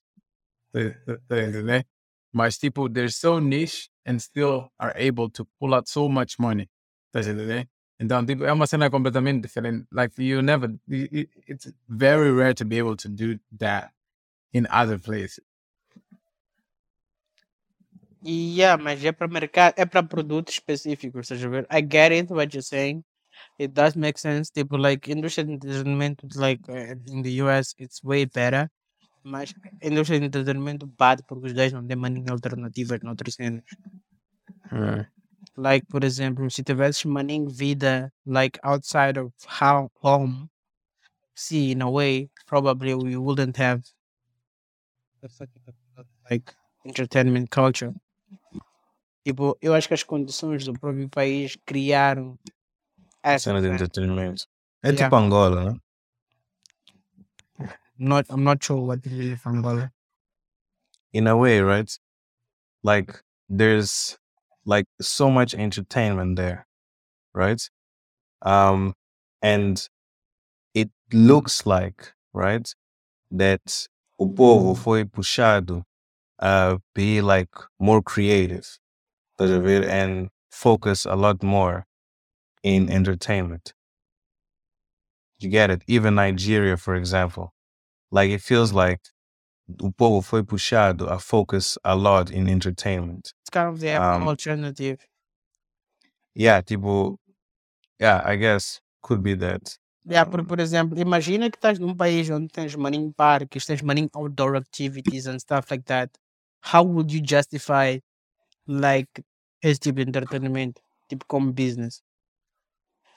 [1.27, 1.85] Tá entendendo?
[2.31, 6.67] Mas, tipo, they're so niche and still are able to pull out so much money.
[7.11, 7.69] Tá entendendo?
[7.99, 9.85] Então, tipo, é uma cena completamente diferente.
[9.91, 13.93] Like, you never, it's very rare to be able to do that
[14.51, 15.45] in other places.
[18.25, 21.77] Yeah, mas é para mercado, é para produtos específicos, estás a?
[21.77, 23.03] I get it what you're saying.
[23.59, 24.49] It does make sense.
[24.51, 28.69] Tipo, like, indústria de entretenimento, like, uh, in the US, it's way better.
[29.23, 33.63] Mas a indústria de entretenimento bate porque os gajos não têm maninha alternativas noutras cenas.
[35.55, 40.49] Like, por exemplo, se tivesses maninho vida, like, outside of how home,
[41.35, 43.83] see, in a way, probably we wouldn't have
[46.29, 46.53] like
[46.85, 47.93] entertainment culture.
[49.25, 52.37] Tipo, eu acho que as condições do próprio país criaram
[53.23, 53.75] essa Cena de cena.
[53.75, 54.45] entretenimento.
[54.83, 55.05] É Yeah.
[55.05, 55.75] tipo Angola.
[57.97, 59.63] Not, I'm not sure what it is from
[61.13, 61.89] in a way, right?
[62.83, 64.17] Like there's
[64.65, 66.65] like so much entertainment there,
[67.33, 67.61] right?
[68.41, 68.93] Um,
[69.41, 69.87] and
[70.73, 72.67] it looks like, right,
[73.31, 73.87] that
[74.19, 75.83] o povo foi puxado
[76.39, 78.67] a be like more creative,
[79.39, 79.83] estás a ver?
[79.87, 81.85] and focus a lot more
[82.63, 83.73] in entertainment.
[85.39, 85.83] You get it?
[85.87, 87.53] Even Nigeria, for example,
[88.11, 89.01] like it feels like
[89.81, 93.33] o povo foi puxado a focus a lot in entertainment.
[93.41, 94.99] It's kind of the Um, alternative.
[96.35, 97.17] Yeah, tipo,
[97.99, 99.77] yeah, I guess could be that.
[100.05, 104.09] Yeah, por, por exemplo, imagina que estás num país onde tens marine parques, tens marine
[104.15, 106.09] outdoor activities and stuff like that.
[106.61, 107.99] How would you justify
[108.67, 109.23] like
[109.61, 112.01] esse tipo de entretenimento, tipo como business?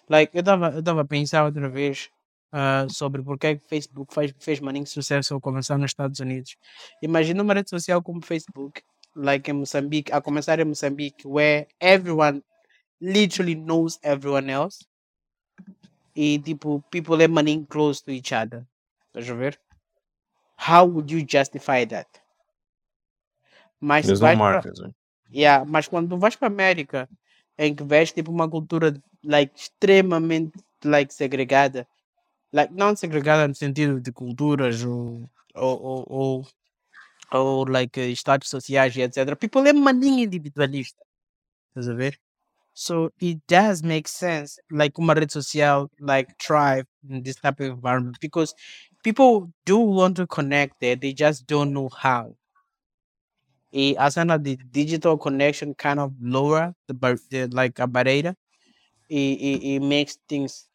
[0.08, 2.10] Like, eu estava eu tava a pensar outra vez
[2.52, 6.56] ah, sobre porque é que Facebook faz, fez maninho sucesso ao começar nos Estados Unidos.
[7.02, 8.82] Imagina uma rede social como Facebook,
[9.14, 12.42] like em Moçambique, a começar em Moçambique, where everyone
[13.00, 14.86] literally knows everyone else.
[16.14, 18.66] E tipo, people é maninho close to each other.
[19.08, 19.60] Estás a ver?
[20.56, 22.08] How would you justify that?
[23.80, 24.94] Mas There's no pra- right?
[25.30, 27.08] Yeah, mas quando tu vais para América,
[27.58, 28.94] em que vês tipo uma cultura
[29.26, 31.86] like extremamente like segregada,
[32.52, 36.46] like não segregada no sentido de culturas ou ou ou, ou,
[37.32, 39.36] ou, like estados sociais e etc.
[39.36, 41.02] People é maninho individualista,
[41.70, 42.18] estás a ver?
[42.74, 47.70] So it does make sense like uma rede social like thrive in this type of
[47.70, 48.54] environment because
[49.02, 52.36] people do want to connect there, they just don't know how.
[53.72, 56.94] E a cena de digital connection kind of lower the,
[57.30, 58.36] the like a barreira.
[59.08, 60.68] It, it, it makes things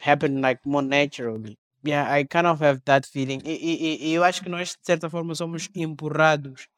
[0.00, 1.58] happen like more naturally.
[1.82, 3.42] Yeah, I kind of have that feeling.
[3.44, 6.68] E, e, e eu acho que nós, de certa forma, somos empurrados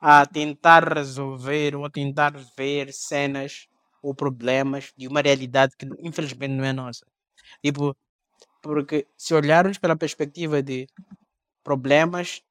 [0.00, 3.66] a tentar resolver ou a tentar ver cenas
[4.02, 7.06] ou problemas de uma realidade que infelizmente não é nossa.
[7.64, 7.96] Tipo,
[8.62, 10.86] porque se olharmos pela perspectiva de
[11.64, 12.42] problemas,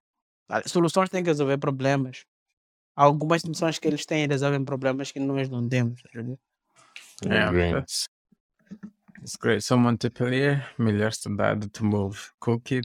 [0.68, 2.26] soluções têm que resolver problemas.
[2.96, 6.02] Algumas soluções que eles têm resolvem problemas que nós não temos.
[6.04, 6.40] tá ligado?
[7.24, 7.72] Yeah, Agree.
[7.72, 8.08] that's
[9.22, 9.64] it's great.
[9.64, 12.34] Someone tipo ali, melhor estudado to move.
[12.40, 12.82] Cookie,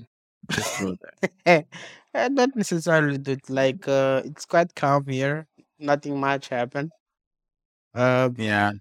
[0.50, 1.64] just go there.
[2.12, 3.48] Eh, not necessarily dude.
[3.48, 5.46] Like uh, it's quite calm here.
[5.78, 6.90] Nothing much happened.
[7.94, 8.72] Uh, Yeah,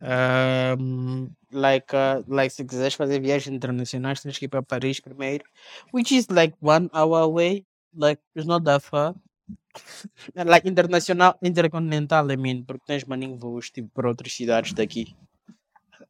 [0.00, 5.44] um, like uh, like se quiseres fazer viagens internacionais tens que ir para Paris primeiro,
[5.90, 7.64] which is like one hour away.
[7.94, 9.14] Like it's not that far.
[10.34, 15.16] Like internacional, intercontinental, I mean, porque tens maninho voos tipo para outras cidades daqui.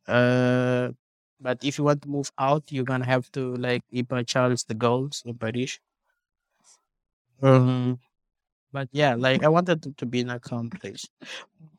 [0.07, 0.93] Uh,
[1.41, 4.65] but if you want to move out, you're gonna have to like ir para Charles
[4.65, 5.81] de Gaulle in Paris.
[7.43, 7.99] Um,
[8.73, 11.09] but yeah, like I wanted to, to be in a calm place.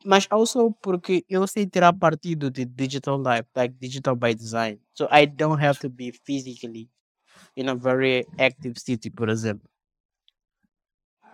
[0.04, 4.78] Mas also porque eu sei tirar partido de digital life, like digital by design.
[4.94, 6.88] So I don't have to be physically
[7.56, 9.68] in a very active city, por exemplo.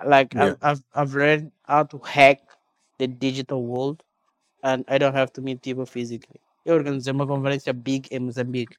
[0.04, 0.54] Like Yeah.
[0.60, 2.40] I've, I've I've learned how to hack
[2.98, 4.02] the digital world
[4.62, 6.40] and I don't have to meet people physically.
[6.64, 8.76] Eu organizei uma conferência big em Moçambique.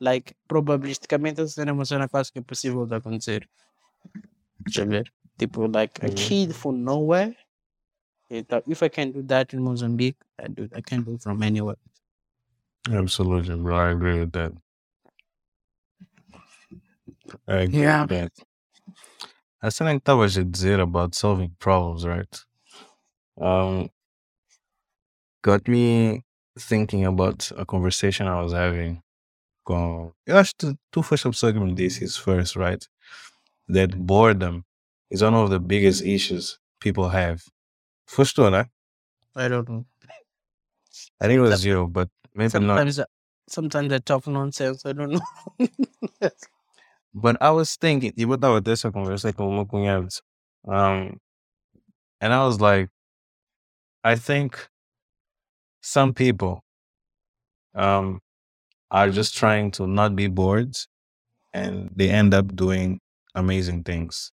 [0.00, 3.48] Like, probabilisticamente essa cena é uma cena quase que impossível de acontecer.
[4.60, 5.12] Deixa eu ver.
[5.38, 6.14] Tipo, like a Mhm.
[6.14, 7.36] kid from nowhere.
[8.30, 11.42] Então, if I can do that in Mozambique, I do I can do it from
[11.42, 11.78] anywhere.
[12.90, 13.76] Absolutely, bro.
[13.76, 14.52] I agree with that.
[17.48, 18.02] I agree Yeah.
[18.02, 18.32] with that.
[19.66, 22.46] A cena que estavas a dizer about solving problems, right?
[23.36, 23.88] Um,
[25.42, 26.22] got me
[26.56, 29.02] thinking about a conversation I was having
[29.64, 30.12] com...
[30.24, 32.86] Que tu, tu foste a pessoa que me disse isso first, right?
[33.66, 34.64] That boredom
[35.10, 37.42] is one of the biggest issues people have.
[38.06, 38.66] Foste tu, né?
[39.34, 39.84] I don't know.
[41.20, 42.78] I think it was you, but maybe not.
[42.78, 43.04] Sometimes, I-
[43.48, 44.86] sometimes I talk nonsense.
[44.86, 45.26] I don't know.
[47.16, 50.08] But I was thinking, e eu estava a ter essa conversa com o meu cunhado.
[50.66, 51.18] Um,
[52.20, 52.90] and I was like,
[54.04, 54.68] I think
[55.80, 56.62] some people
[57.74, 58.20] um,
[58.90, 60.76] are just trying to not be bored
[61.54, 63.00] and they end up doing
[63.34, 64.32] amazing things.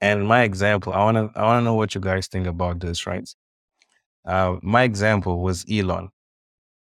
[0.00, 3.28] And my example, I wanna I wanna know what you guys think about this, right?
[4.26, 6.10] Uh, my example was Elon,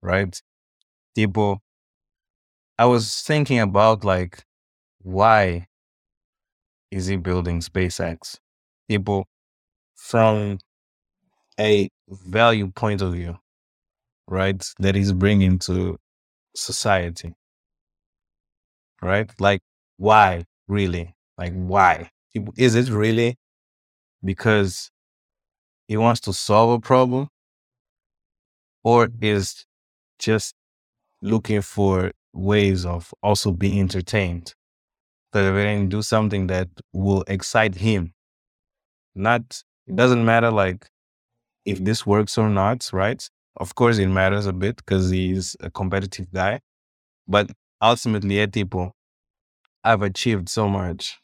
[0.02, 0.42] right?
[1.18, 1.60] Tipo,
[2.80, 4.45] I was thinking about like
[5.06, 5.68] why
[6.90, 8.38] is he building SpaceX?
[8.90, 9.28] People
[9.96, 10.58] from
[11.60, 13.38] a value point of view,
[14.28, 14.64] right?
[14.80, 15.98] That he's bringing to
[16.56, 17.36] society,
[19.02, 19.30] right?
[19.40, 19.62] Like,
[19.98, 21.14] why really?
[21.38, 22.10] Like, why?
[22.58, 23.36] Is it really
[24.24, 24.90] because
[25.88, 27.28] he wants to solve a problem
[28.84, 29.66] or is
[30.18, 30.56] just
[31.22, 34.56] looking for ways of also being entertained?
[35.44, 38.14] Can do something that will excite him.
[39.16, 40.88] Not it doesn't matter like
[41.66, 43.28] if this works or not, right?
[43.58, 46.62] Of course it matters a bit because he's a competitive guy.
[47.28, 48.92] But ultimately é tipo
[49.84, 51.20] I've achieved so much.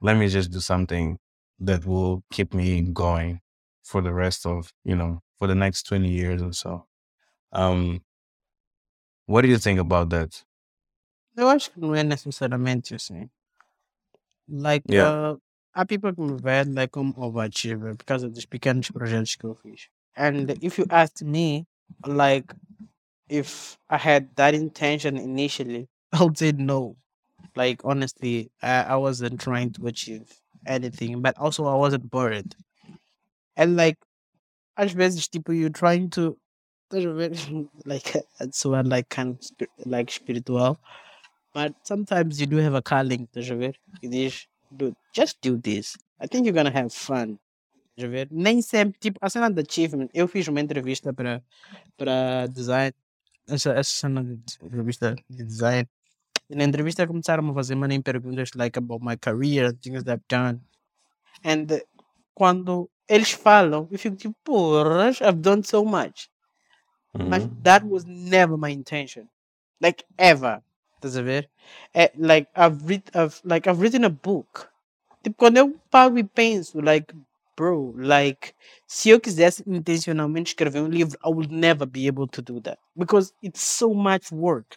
[0.00, 1.18] Let me just do something
[1.60, 3.40] that will keep me going
[3.84, 6.86] for the rest of, you know, for the next 20 years or so.
[7.52, 8.02] Um,
[9.26, 10.42] what do you think about that?
[11.40, 13.30] Eu acho que não é necessariamente assim.
[14.46, 15.32] Like, Yeah.
[15.32, 15.40] uh,
[15.72, 19.54] há people que me veem like como overachiever por causa dos pequenos projetos que eu
[19.54, 19.88] fiz.
[20.16, 21.66] And if you ask me,
[22.06, 22.54] like,
[23.30, 26.96] if I had that intention initially, I would say no.
[27.56, 30.26] Like, honestly, I, I wasn't trying to achieve
[30.66, 32.54] anything, but also I wasn't bored.
[33.56, 33.96] And like,
[34.76, 36.36] às vezes, tipo, you're trying to,
[37.86, 38.12] like,
[38.52, 40.78] so I like kind of spi- like spiritual.
[41.52, 43.74] But sometimes you do have a calling, estás a ver?
[44.02, 45.96] E diz, dude, just do this.
[46.20, 47.38] I think you're gonna have fun.
[47.96, 48.28] Estás a ver?
[48.30, 50.08] Nem sempre, tipo, a cena de achievement.
[50.14, 51.42] Eu fiz uma entrevista para
[51.96, 52.92] para design,
[53.48, 55.88] essa, essa cena de entrevista de design.
[56.48, 60.24] E na entrevista começaram a fazer many perguntas like about my career, things that I've
[60.28, 60.60] done.
[61.44, 61.80] And uh,
[62.34, 66.30] quando eles falam, eu fico tipo, porra, I've done so much.
[67.12, 67.62] But Mhm.
[67.64, 69.28] that was never my intention.
[69.80, 70.62] Like ever.
[71.00, 71.48] Estás a ver?
[71.94, 74.68] É, like I've read I've like I've written a book.
[75.22, 77.14] Tipo, quando eu paro e penso, like,
[77.56, 78.54] bro, like,
[78.86, 82.78] se eu quisesse intencionalmente escrever um livro, I would never be able to do that.
[82.94, 84.76] Because it's so much work.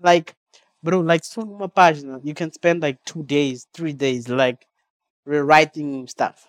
[0.00, 0.34] Like,
[0.82, 4.66] bro, like só numa página, you can spend like two days, three days, like
[5.24, 6.46] rewriting stuff.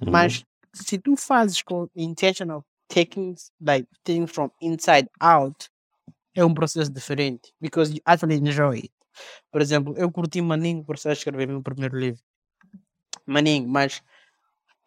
[0.00, 0.10] Mhm.
[0.10, 5.68] Mas se tu fazes com intention of taking like things from inside out,
[6.34, 7.52] é um processo diferente.
[7.60, 8.92] Because you actually enjoy it.
[9.50, 12.22] Por exemplo, eu curti Maninho processo de escrever meu primeiro livro.
[13.26, 14.02] Maninho, mas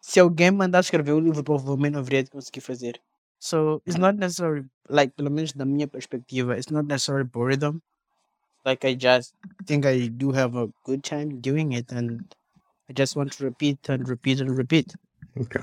[0.00, 3.00] se alguém mandar escrever o livro, provavelmente não haveria de conseguir fazer.
[3.38, 7.80] So it's not necessarily like pelo menos da minha perspectiva, it's not necessarily boredom.
[8.64, 9.34] Like I just
[9.66, 12.24] think I do have a good time doing it and
[12.88, 14.94] I just want to repeat and repeat and repeat.
[15.38, 15.62] Okay.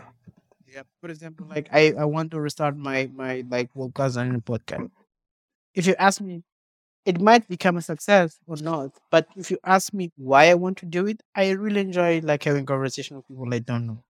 [0.68, 0.84] Yeah.
[1.02, 4.90] For example, like I, I want to restart my my like Design podcast.
[5.76, 6.44] If you ask me,
[7.06, 8.92] it might become a success or not.
[9.12, 12.44] But if you ask me why I want to do it, I really enjoy like
[12.44, 14.04] having conversation with people I don't know.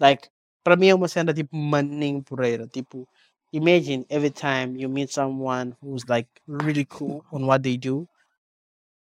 [0.00, 0.28] Like
[0.64, 2.66] para mim é uma cena tipo maninho poreira.
[2.66, 3.06] Tipo,
[3.52, 8.08] imagine every time you meet someone who's like really cool on what they do.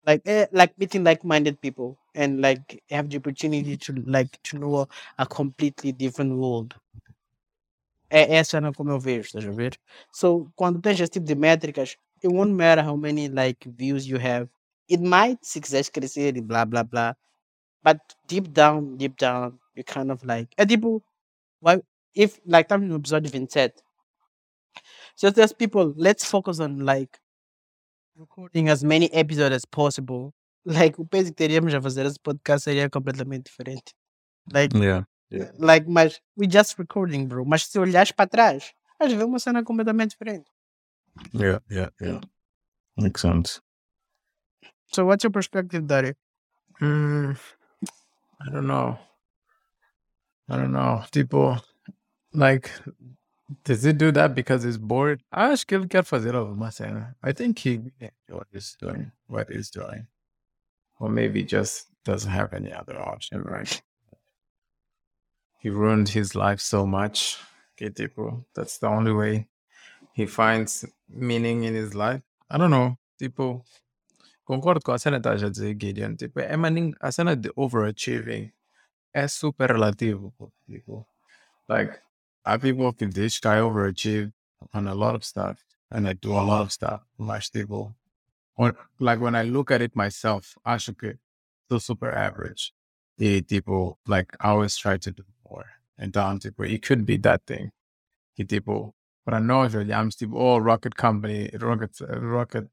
[0.05, 4.87] Like eh, like meeting like-minded people and like have the opportunity to like to know
[5.19, 6.73] a completely different world.
[8.09, 9.77] É essa cena como eu vejo, estás a ver?
[10.13, 14.17] So, quando tens esse tipo de métricas, it won't matter how many like views you
[14.17, 14.49] have.
[14.89, 17.15] It might, se quiseres crescer e blá blá blá.
[17.83, 20.49] But deep down, deep down, you kind of like.
[20.57, 21.03] É tipo,
[21.61, 21.81] why,
[22.15, 23.81] if, like, estamos no episódio 27.
[25.15, 27.19] So there's people, let's focus on like
[28.15, 30.33] recording as many episodes as possible.
[30.67, 33.93] Like, o peso que teríamos a fazer esse podcast seria completamente diferente.
[34.51, 35.05] Like, Yeah.
[35.57, 37.45] Like, mas we just recording, bro.
[37.45, 40.49] Mas se olhares para trás, vais ver uma cena completamente diferente.
[41.33, 41.59] Yeah.
[41.69, 41.89] Yeah.
[41.99, 42.21] Yeah.
[42.97, 43.61] Makes sense.
[44.91, 46.13] So what's your perspective, Dari?
[46.81, 47.37] Mm,
[48.41, 48.97] I don't know.
[50.49, 51.03] I don't know.
[51.11, 51.61] Tipo,
[52.33, 52.71] like,
[53.65, 55.21] does he do that because he's bored?
[55.31, 57.15] I acho que ele quer fazer alguma cena.
[57.21, 60.07] I think he really enjoys doing what he's doing.
[60.99, 63.81] Or maybe just doesn't have any other option, right?
[65.59, 67.37] He ruined his life so much.
[67.75, 69.47] Que tipo, that's the only way
[70.13, 72.21] he finds meaning in his life.
[72.49, 72.97] I don't know.
[73.19, 73.63] Tipo,
[74.45, 76.15] concordo com a cena que estás a dizer, Guidione.
[76.15, 78.51] Tipo, é maninho, a cena de overachieving
[79.13, 80.33] é super relativo.
[80.67, 81.05] Tipo,
[81.67, 81.99] like,
[82.45, 84.33] há people diz que I overachieved
[84.73, 87.01] on a lot of stuff and I do a lot of stuff.
[87.17, 87.93] Mas, tipo,
[88.55, 91.17] or, like, when I look at it myself, acho que
[91.69, 92.73] sou super average.
[93.19, 95.65] E, tipo, like, I always try to do more.
[95.99, 97.71] Então, tipo, it could be that thing.
[98.36, 98.93] Que, tipo,
[99.25, 101.91] para nós olhamos, tipo, oh, rocket company, rocket,
[102.21, 102.69] rocket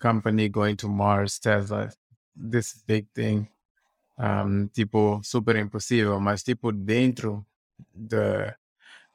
[0.00, 1.90] company going to Mars, Tesla,
[2.36, 3.48] this big thing,
[4.18, 7.44] um, tipo, super impossível, mas tipo, dentro
[7.94, 8.54] da,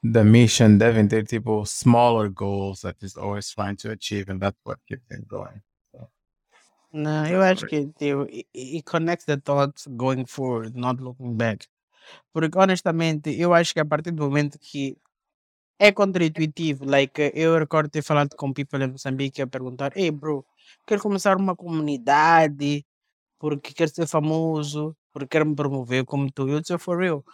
[0.02, 4.58] da mission devem ter tipo smaller goals that is always trying to achieve, and that's
[4.64, 5.62] what keeps them going.
[6.92, 11.66] Não, eu acho que tipo, it, it connects the thoughts going forward, not looking back.
[12.32, 14.96] Porque honestamente, eu acho que a partir do momento que
[15.78, 20.44] é contraintuitivo, like eu recordo ter falado com people em Moçambique a perguntar, ei bro,
[20.86, 22.84] quero começar uma comunidade
[23.38, 26.48] porque quero ser famoso, porque quero me promover como tu.
[26.48, 27.24] Eu disse, for real,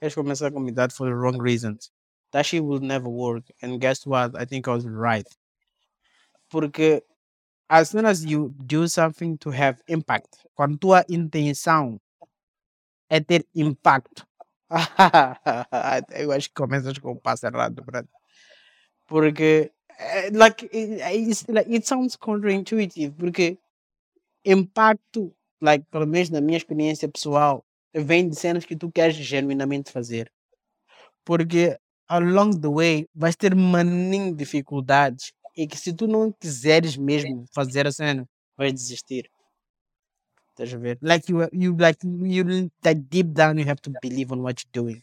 [0.00, 1.90] queres começar a comunidade for the wrong reasons.
[2.32, 3.52] That shit will never work.
[3.62, 4.36] And guess what?
[4.36, 5.28] I think I was right.
[6.50, 7.02] Porque
[7.68, 12.00] as soon as you do something to have impact, quando tua intenção
[13.10, 14.26] é ter impacto,
[16.14, 18.08] eu acho que começas com o passo errado, brother.
[19.06, 23.58] Porque, eh, like, it, it's, like, it sounds counterintuitive, porque
[24.44, 29.90] impacto, like, pelo menos na minha experiência pessoal, vem de cenas que tu queres genuinamente
[29.90, 30.30] fazer.
[31.24, 31.78] Porque
[32.08, 37.86] along the way vais ter maninho dificuldades e que se tu não quiseres mesmo fazer
[37.86, 39.28] a cena, vais desistir.
[40.58, 40.98] Estás a ver?
[41.00, 44.82] Like you, you like you like deep down you have to believe on what you're
[44.82, 45.02] doing.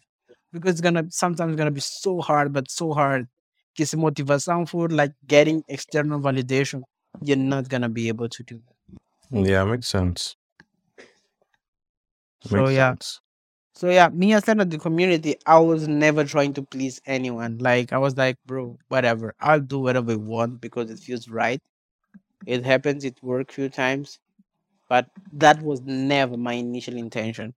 [0.52, 3.28] Because it's gonna sometimes gonna be so hard, but so hard.
[3.74, 6.84] Que se motivação for like getting external validation,
[7.22, 8.60] you're not gonna be able to do
[9.32, 9.48] that.
[9.48, 10.36] Yeah, makes sense.
[12.42, 12.92] So yeah.
[12.92, 13.22] sense.
[13.76, 17.58] So yeah, me as of the community, I was never trying to please anyone.
[17.58, 19.36] Like I was like, bro, whatever.
[19.42, 21.62] I'll do whatever I want because it feels right.
[22.46, 24.20] It happens, it worked few times.
[24.90, 27.54] But that was never my initial intention.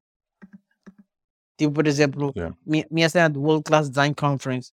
[1.59, 2.53] Tipo, por exemplo, Yeah.
[2.65, 4.73] minha, minha cena do World Class Design Conference.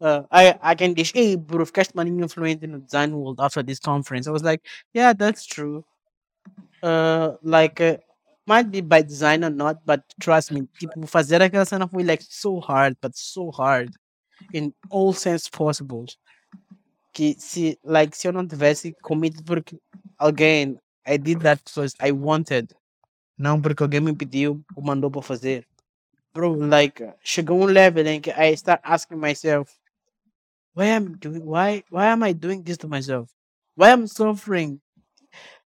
[0.00, 3.78] Uh, I, I can dish, hey, bro, ficaste maninho influente no design world after this
[3.78, 4.26] conference.
[4.26, 4.60] I was like,
[4.92, 5.84] yeah, that's true.
[6.82, 7.98] Uh, like, uh,
[8.46, 12.22] might be by design or not, but trust me, tipo, fazer aquela cena foi like
[12.22, 13.94] so hard, but so hard
[14.52, 16.06] in all sense possible.
[17.14, 19.78] Que se, like, se eu não tivesse committed porque
[20.18, 20.76] alguém,
[21.06, 22.74] I did that because I wanted,
[23.38, 25.66] não porque alguém me pediu ou mandou para fazer.
[26.34, 29.72] Bro, like, chegou um level em que I start asking myself,
[30.74, 33.30] why am doing, why, why am I doing this to myself?
[33.76, 34.80] Why am I suffering?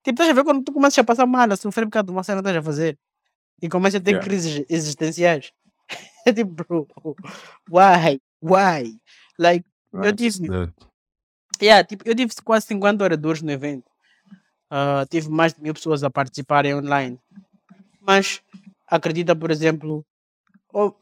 [0.05, 2.13] Tipo, estás a ver quando tu começas a passar mal, a sofrer por causa de
[2.13, 2.99] uma cena que estás a fazer
[3.63, 4.25] e começas a ter Yeah.
[4.25, 5.53] crises existenciais.
[6.27, 6.87] É tipo, bro,
[7.71, 8.21] why?
[8.43, 8.99] Why?
[9.39, 10.49] Like, eu That's tive,
[11.61, 13.88] yeah, tipo, eu tive quase 50 oradores no evento.
[14.71, 17.19] Ah, tive mais de mil pessoas a participarem online.
[18.01, 18.43] Mas
[18.87, 20.05] acredita, por exemplo,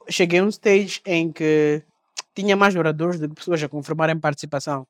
[0.08, 1.82] cheguei a um stage em que
[2.34, 4.86] tinha mais oradores do que pessoas a confirmarem participação.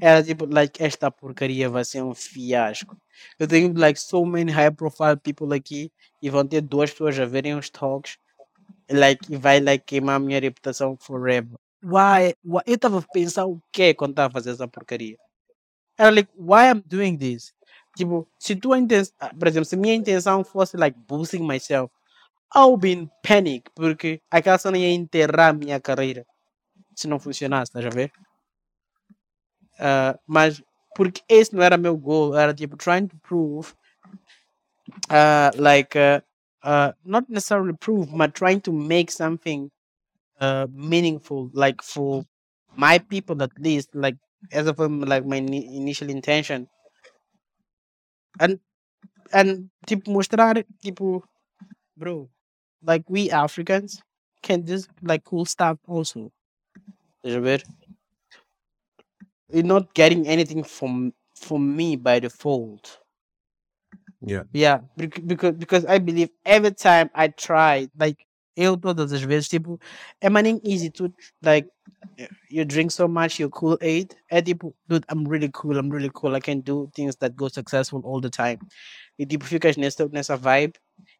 [0.00, 2.96] Era tipo, like, esta porcaria vai ser um fiasco.
[3.38, 5.90] Eu tenho, like, so many high profile people aqui
[6.20, 8.16] e vão ter duas pessoas a verem os talks.
[8.90, 11.56] Like, e vai, like, queimar a minha reputação forever.
[11.82, 12.34] Why?
[12.44, 12.62] why?
[12.66, 15.16] Eu estava a pensar o quê quando estava a fazer essa porcaria?
[15.98, 17.52] Era like, why I'm doing this?
[17.96, 21.90] Tipo, se tua intenção, por exemplo, se minha intenção fosse, like, boosting myself,
[22.54, 26.26] I'll be in panic, porque aquela cena ia enterrar minha carreira
[26.96, 28.12] se não funcionasse, estás a ver?
[29.78, 30.62] Ah, mas
[30.96, 33.74] porque esse não era meu goal, era tipo trying to prove,
[35.10, 36.20] uh, like, uh,
[36.62, 39.70] uh, not necessarily prove, but trying to make something
[40.40, 42.24] uh, meaningful, like for
[42.76, 44.16] my people at least, like
[44.52, 46.68] as of like my ini- initial intention,
[48.40, 48.60] and
[49.32, 51.22] and tipo mostrar tipo,
[51.96, 52.28] bro,
[52.82, 54.02] like we Africans
[54.42, 56.32] can just, like cool stuff also.
[57.24, 57.62] Estás a ver?
[59.50, 62.98] You're not getting anything from from me by default.
[64.20, 64.44] yeah.
[64.52, 68.26] Yeah, because because I believe every time I try, like
[68.56, 69.78] eu todas as vezes, tipo,
[70.20, 71.68] é maninho easy to like
[72.50, 74.14] you drink so much your Kool-Aid.
[74.30, 76.36] É tipo, dude, I'm really cool, I'm really cool.
[76.36, 78.58] I can do things that go successful all the time.
[79.18, 80.74] E tipo, ficas nessa, nessa vibe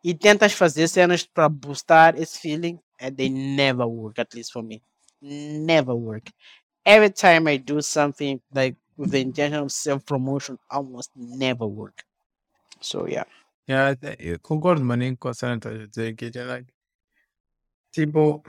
[0.04, 4.62] e tentas fazer cenas para boostar esse feeling and they never work, at least for
[4.62, 4.82] me.
[5.20, 6.30] Never work.
[6.84, 12.02] Every time I do something like with the intention of self promotion, almost never work.
[12.80, 13.24] So yeah.
[13.68, 16.71] Yeah, I thi- eu concordo maninho com a cena que estás a dizer que like,
[17.92, 18.42] tipo,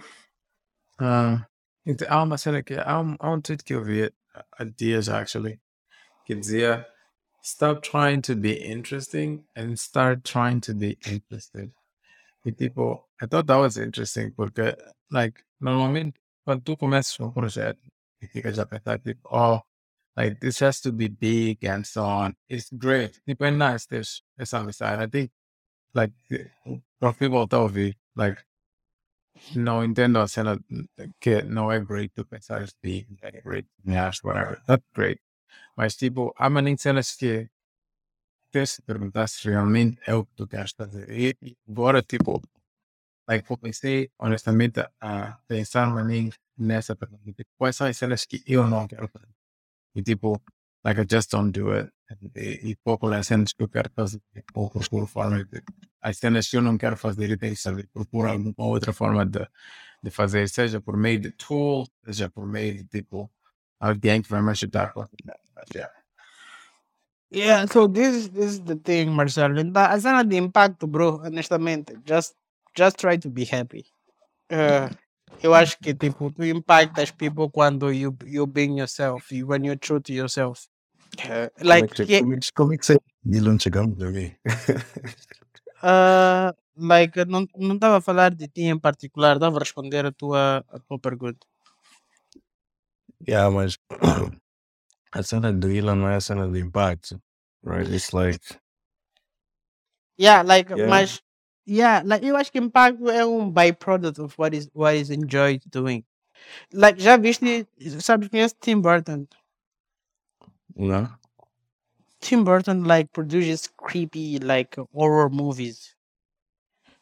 [0.99, 1.45] ah,
[1.85, 4.11] ent- há uma cena que há um, há um eu vi
[4.57, 5.59] há dias actually
[6.25, 6.85] que dizia
[7.43, 11.71] stop trying to be interesting and start trying to be interested.
[12.45, 14.75] E tipo, I thought that was interesting porque
[15.11, 17.79] like normalmente quando tu começas um projeto
[18.21, 19.61] e ficas a pensar tipo, oh,
[20.15, 22.35] like this has to be big and so on.
[22.49, 23.21] It's great.
[23.25, 25.01] Tipo, é nice there's essa amizade.
[25.03, 25.31] I think
[25.93, 26.13] like
[26.99, 28.43] para people that ouvir, like
[29.55, 30.59] não entendo a cena
[31.19, 34.61] que não é great tu pensar big, é great, me acho, whatever.
[34.65, 35.21] That's great.
[35.75, 37.49] Mas tipo, há maninho cenas que
[38.51, 41.09] tens de perguntar se realmente é o que tu queres fazer.
[41.09, 41.35] E
[41.67, 42.41] agora, tipo,
[43.27, 47.23] like, comecei honestamente a pensar maninho nessa pergunta.
[47.33, 49.33] Tipo, quais são as cenas que eu não quero fazer?
[49.95, 50.41] E tipo,
[50.83, 51.91] like, I just don't do it.
[52.35, 54.21] E, e pouco as cenas que eu quero fazer,
[54.53, 55.47] ou procuro forma.
[56.01, 59.47] As cenas eu não quero fazer, saber, procuro alguma outra forma de,
[60.03, 63.31] de fazer, seja por meio de tool, seja por meio de tipo,
[63.79, 65.07] alguém que vai me ajudar com
[67.31, 67.65] yeah.
[67.65, 69.59] So this is this is the thing, Marcelo.
[69.59, 72.35] Então, a cena de impacto, bro, honestamente, just
[72.77, 73.85] just try to be happy.
[74.51, 74.89] Uh,
[75.41, 79.79] eu acho que tipo, tu impactas people quando you you being yourself, you, when you're
[79.79, 80.67] true to yourself.
[81.61, 82.97] Like como, é que, yeah, como, é que, como é que você.
[83.59, 84.35] Chegamos ali.
[85.83, 90.05] uh, like eu não não estava a falar de ti em particular, estava a responder
[90.05, 91.45] a tua a tua pergunta.
[93.27, 93.77] yeah, mas
[95.11, 97.21] a cena do Elon não é a cena do impacto.
[97.63, 97.89] Right?
[97.89, 98.59] It's like.
[100.17, 100.89] Yeah, like Yeah.
[100.89, 101.21] mas
[101.65, 105.61] yeah, like eu acho que impacto é um byproduct of what is what is enjoyed
[105.71, 106.03] doing.
[106.73, 107.67] Like já viste,
[108.01, 109.27] sabes é Tim Burton?
[110.75, 111.09] Não?
[112.19, 115.95] Tim Burton like produces creepy like horror movies.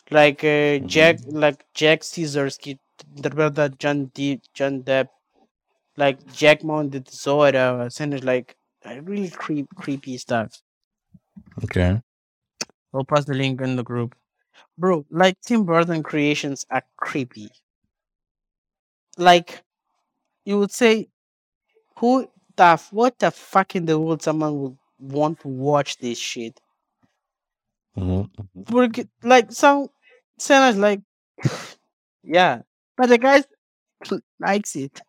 [0.09, 2.79] Like uh, Jack like Jack Caesars que
[3.15, 5.09] interpreta John D John Depp.
[5.97, 8.55] Like Jack Mount the Tesoura, cenas like
[9.03, 10.61] really creep creepy stuff.
[11.63, 12.01] Ok.
[12.93, 14.15] I'll post the link in the group.
[14.77, 17.49] Bro, like Tim Burton creations are creepy.
[19.17, 19.63] Like
[20.45, 21.09] you would say
[21.97, 22.27] who
[22.61, 26.61] the f- what the fuck in the world someone would want to watch this shit?
[27.97, 28.21] Mm-hmm.
[28.21, 28.65] Uhum.
[28.65, 29.87] Porque, like some
[30.37, 31.01] cenas like
[32.23, 32.61] yeah,
[32.95, 33.43] but the guy
[34.39, 35.01] likes it,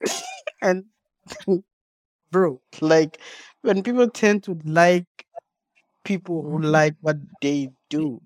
[0.62, 0.84] and
[2.30, 3.18] bro, like
[3.62, 5.08] when people tend to like
[6.04, 6.76] people who mm-hmm.
[6.76, 8.20] like what they do.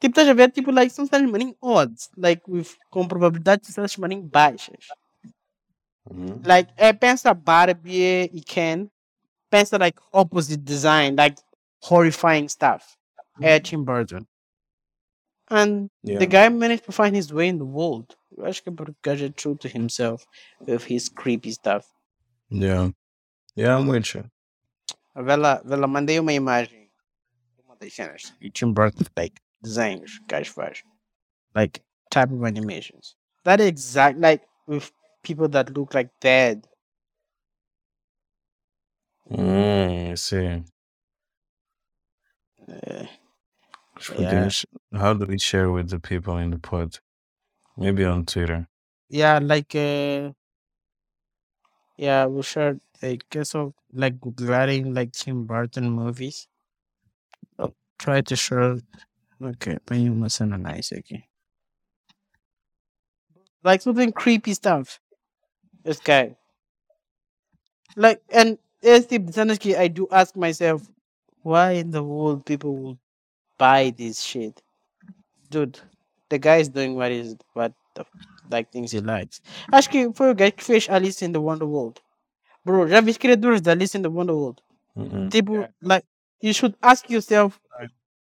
[0.00, 3.72] Tipo, estás a ver, tipo, like, são cenas maninho odds, like, with, com probabilidade de
[3.72, 4.88] cenas maninho baixas.
[6.10, 6.40] Uhum.
[6.44, 8.90] Like, eh, é, pensa Barbie eh, e eh, Ken,
[9.50, 11.40] pensa, like, opposite design, like,
[11.82, 12.96] horrifying stuff.
[13.40, 14.26] É Tim Burton.
[15.50, 16.18] And Yeah.
[16.18, 18.16] the guy managed to find his way in the world.
[18.36, 20.24] Eu acho que é porque o gajo é true to himself
[20.60, 21.86] with his creepy stuff.
[22.50, 22.90] Yeah.
[23.56, 24.24] Yeah, I'm with you.
[25.14, 26.90] Vela, Vela, mandei uma imagem.
[27.64, 28.34] Uma das cenas.
[28.40, 30.82] E Tim Burton, like, desenhos que o gajo faz.
[31.54, 31.80] Like,
[32.10, 33.16] type of animations.
[33.44, 34.90] That exact, like, with
[35.24, 36.68] people that look like dead.
[39.28, 40.62] Hum, I see.
[42.68, 43.06] Uh,
[44.18, 44.50] Yeah.
[44.92, 46.98] How do we share with the people in the pod?
[47.76, 48.68] Maybe on Twitter.
[49.08, 50.32] yeah, like, uh,
[51.96, 56.48] yeah, we should, I guess, of, like, googling, like, Tim Burton movies.
[57.58, 58.80] I'll try to show.
[59.40, 61.24] Okay, põe uma cena nice aqui.
[63.62, 65.00] Like, something creepy stuff.
[65.84, 66.36] This guy.
[67.96, 70.82] Like, and esse tipo de I do ask myself,
[71.42, 72.98] why in the world people will
[73.58, 74.62] buy this shit?
[75.50, 75.78] Dude,
[76.30, 78.04] the guy is doing what is what the
[78.50, 79.40] like things he likes.
[79.72, 82.00] Acho que foi o fish que fez Alice in the Wonder World,
[82.64, 84.62] Bro, já viste criaturas da Alice in the Wonderworld?
[84.96, 85.28] Mhm.
[85.28, 86.06] Tipo, like,
[86.40, 87.60] you should ask yourself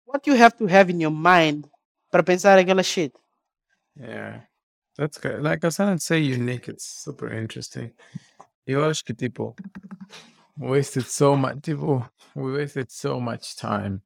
[0.07, 1.69] what you have to have in your mind
[2.11, 3.13] para pensar aquela shit.
[3.97, 4.47] Yeah.
[4.97, 5.43] That's good.
[5.43, 6.69] Like I said, say unique.
[6.69, 7.93] It's super interesting.
[8.67, 9.57] Eu acho que tipo,
[10.57, 11.61] wasted so much.
[11.63, 14.03] Tipo, we wasted so much time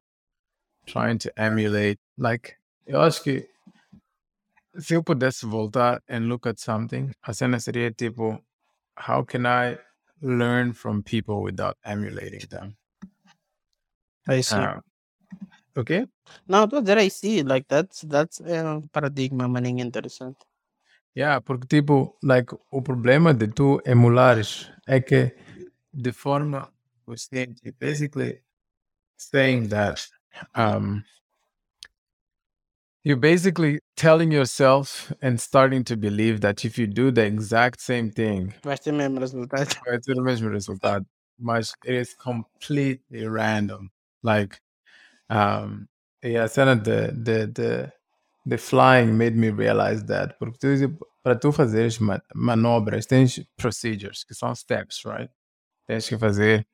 [0.87, 1.99] trying to emulate.
[2.17, 2.55] Like,
[2.87, 3.47] eu acho que
[4.79, 8.39] se eu pudesse voltar and look at something, a cena seria tipo,
[8.95, 9.77] how can I
[10.21, 12.75] learn from people without emulating them?
[14.27, 14.55] I see.
[14.55, 14.81] Ah,
[15.77, 16.07] okay?
[16.47, 17.43] Now, dizer I see.
[17.43, 20.48] Like, that's, that's um paradigma maninho interessante.
[21.15, 25.35] Yeah, porque tipo, like, o problema de tu emulares é que
[25.93, 26.71] de forma
[27.05, 28.41] consciente, basically
[29.17, 30.07] saying that
[30.55, 31.03] um
[33.03, 38.11] you're basically telling yourself and starting to believe that if you do the exact same
[38.11, 39.67] thing, Vais ter mesmo resultado.
[39.85, 41.05] vai ter o mesmo resultado.
[41.37, 43.89] Mas it is completely random.
[44.21, 44.59] Like,
[45.29, 45.87] um,
[46.21, 47.91] e a cena de, de, de,
[48.49, 50.35] de flying made me realize that.
[50.39, 50.89] Porque
[51.23, 55.31] para tu fazeres ma- manobras, tens procedures, que são steps, right?
[55.87, 56.67] Tens que fazer,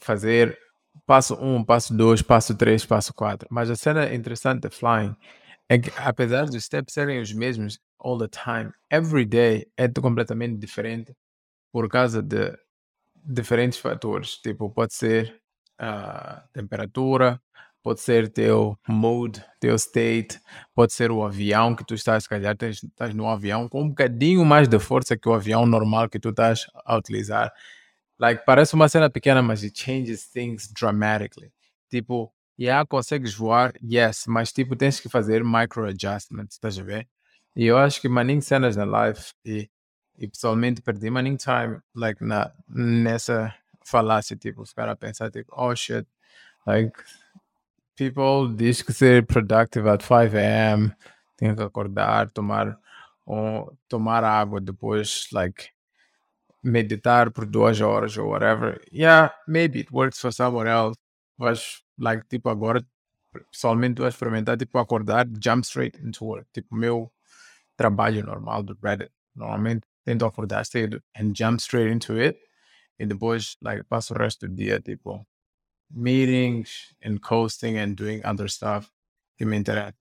[0.00, 0.58] fazer
[1.06, 3.48] passo 1, um, passo 2, passo 3, passo 4.
[3.50, 5.14] Mas a cena interessante de flying
[5.68, 10.58] é que, apesar dos steps serem os mesmos all the time, every day é completamente
[10.58, 11.14] diferente
[11.72, 12.56] por causa de
[13.14, 14.38] diferentes fatores.
[14.38, 15.40] Tipo, pode ser
[15.78, 17.40] a temperatura,
[17.84, 20.40] pode ser teu mood, teu state,
[20.74, 23.88] pode ser o avião que tu estás, se calhar tens, estás no avião com um
[23.90, 27.52] bocadinho mais de força que o avião normal que tu estás a utilizar.
[28.18, 31.52] Like, parece uma cena pequena, mas it changes things dramatically.
[31.90, 37.06] Tipo, yeah, consegues voar, yes, mas tipo, tens que fazer micro adjustments, estás a ver?
[37.54, 39.68] E eu acho que maninho cenas na life e,
[40.18, 43.54] e pessoalmente perdi maninho time, like, na, nessa,
[43.84, 46.06] falácia, tipo, os caras pensar, tipo, oh shit,
[46.66, 46.98] like,
[47.96, 50.92] people diz que ser productive at 5 a.m.,
[51.36, 52.78] tem que acordar, tomar,
[53.26, 55.70] ou, tomar água, depois, like,
[56.62, 58.80] meditar por duas horas or whatever.
[58.92, 60.96] Yeah, maybe it works for someone else,
[61.36, 62.84] mas, like, tipo, agora,
[63.50, 66.46] pessoalmente, eu experimentar, tipo, acordar, jump straight into work.
[66.52, 67.12] Tipo, meu
[67.76, 72.38] trabalho normal do Reddit, normalmente, tento acordar cedo and jump straight into it,
[72.98, 75.26] e depois, like, passo o resto do dia, tipo,
[75.90, 78.90] meetings and coasting and doing other stuff
[79.38, 79.92] que me interessa.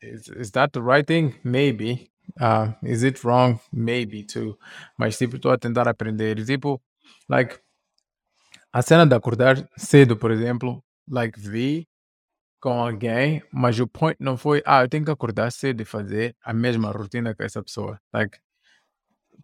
[0.00, 1.34] Is, is that the right thing?
[1.42, 2.10] Maybe.
[2.40, 3.60] Uh, is it wrong?
[3.72, 4.58] Maybe too.
[4.98, 6.44] Mas tipo, estou a tentar aprender.
[6.44, 6.80] Tipo,
[7.28, 7.58] like,
[8.72, 11.88] a cena de acordar cedo, por exemplo, like, vi
[12.60, 16.34] com alguém, mas o point não foi, ah, eu tenho que acordar cedo e fazer
[16.42, 18.00] a mesma rotina que essa pessoa.
[18.12, 18.38] Like,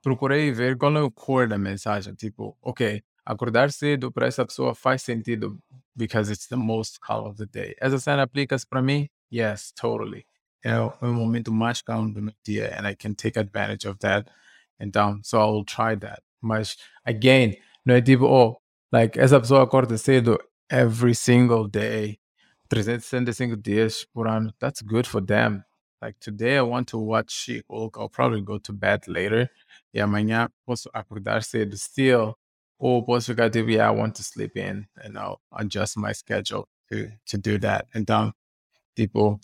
[0.03, 2.15] procurei ver qual é o core da mensagem.
[2.15, 5.59] Tipo, ok, acordar cedo para essa pessoa faz sentido
[5.95, 7.75] because it's the most calm of the day.
[7.81, 9.09] Essa cena aplica-se para mim?
[9.33, 10.25] Yes, totally.
[10.63, 13.87] É o, é o momento mais calmo do meu dia and I can take advantage
[13.87, 14.31] of that.
[14.81, 16.23] Então, so I will try that.
[16.41, 18.61] Mas, again, não é tipo, oh,
[18.93, 20.39] like, essa pessoa acorda cedo
[20.71, 22.19] every single day,
[22.69, 24.53] 365 dias por ano.
[24.59, 25.63] That's good for them.
[26.03, 27.99] Like, today I want to watch She-Hulk.
[27.99, 29.51] I'll probably go to bed later.
[29.93, 32.40] E amanhã posso acordar cedo still.
[32.81, 34.87] Ou posso ficar tipo, yeah, I want to sleep in.
[34.97, 37.87] And I'll adjust my schedule to, to do that.
[37.95, 38.33] Então,
[38.97, 39.39] tipo,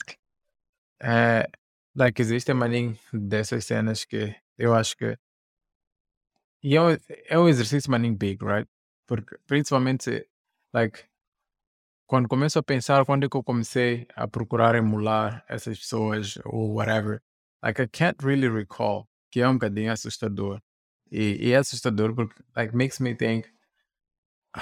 [1.03, 1.47] é,
[1.95, 5.19] like, existem maninho dessas cenas que eu acho que
[6.63, 6.97] e é um,
[7.29, 8.69] é um exercício maninho big, right?
[9.07, 10.29] Porque principalmente,
[10.73, 11.05] like,
[12.09, 16.75] quando começo a pensar quando é que eu comecei a procurar emular essas pessoas ou
[16.75, 17.23] whatever,
[17.63, 20.61] like, I can't really recall, que é um bocadinho assustador.
[21.11, 23.49] E, e é assustador porque, like, makes me think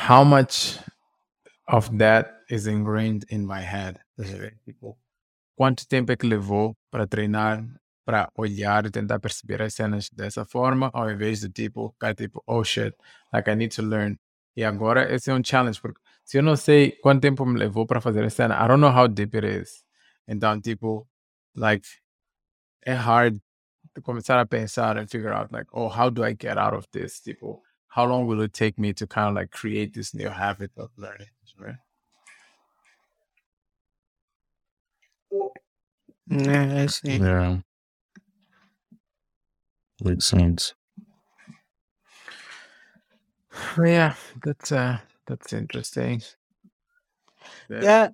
[0.08, 0.78] how much
[1.68, 3.98] of that is ingrained in my head.
[4.64, 4.98] Tipo,
[5.56, 7.64] quanto tempo é que levou para treinar,
[8.04, 12.42] para olhar e tentar perceber as cenas dessa forma, ao invés de tipo, ficar tipo,
[12.46, 12.94] oh shit,
[13.32, 14.18] like I need to learn.
[14.56, 17.86] E agora esse é um challenge, porque se eu não sei quanto tempo me levou
[17.86, 19.84] para fazer a cena, I don't know how deep it is.
[20.28, 21.08] Então, tipo,
[21.56, 21.86] like,
[22.84, 23.40] é hard
[23.94, 26.86] de começar a pensar and figure out, like, oh, how do I get out of
[26.92, 27.20] this?
[27.20, 30.72] Tipo, how long will it take me to kind of like create this new habit
[30.76, 31.28] of learning?
[31.58, 31.76] Right?
[36.28, 37.16] Yeah, I see.
[37.18, 37.58] Yeah.
[40.02, 40.74] Makes sense.
[43.78, 44.14] Yeah,
[44.44, 46.22] that's uh that's interesting.
[47.70, 48.08] Yeah,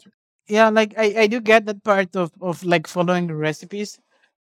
[0.48, 3.98] yeah, like I, I do get that part of, of like following the recipes.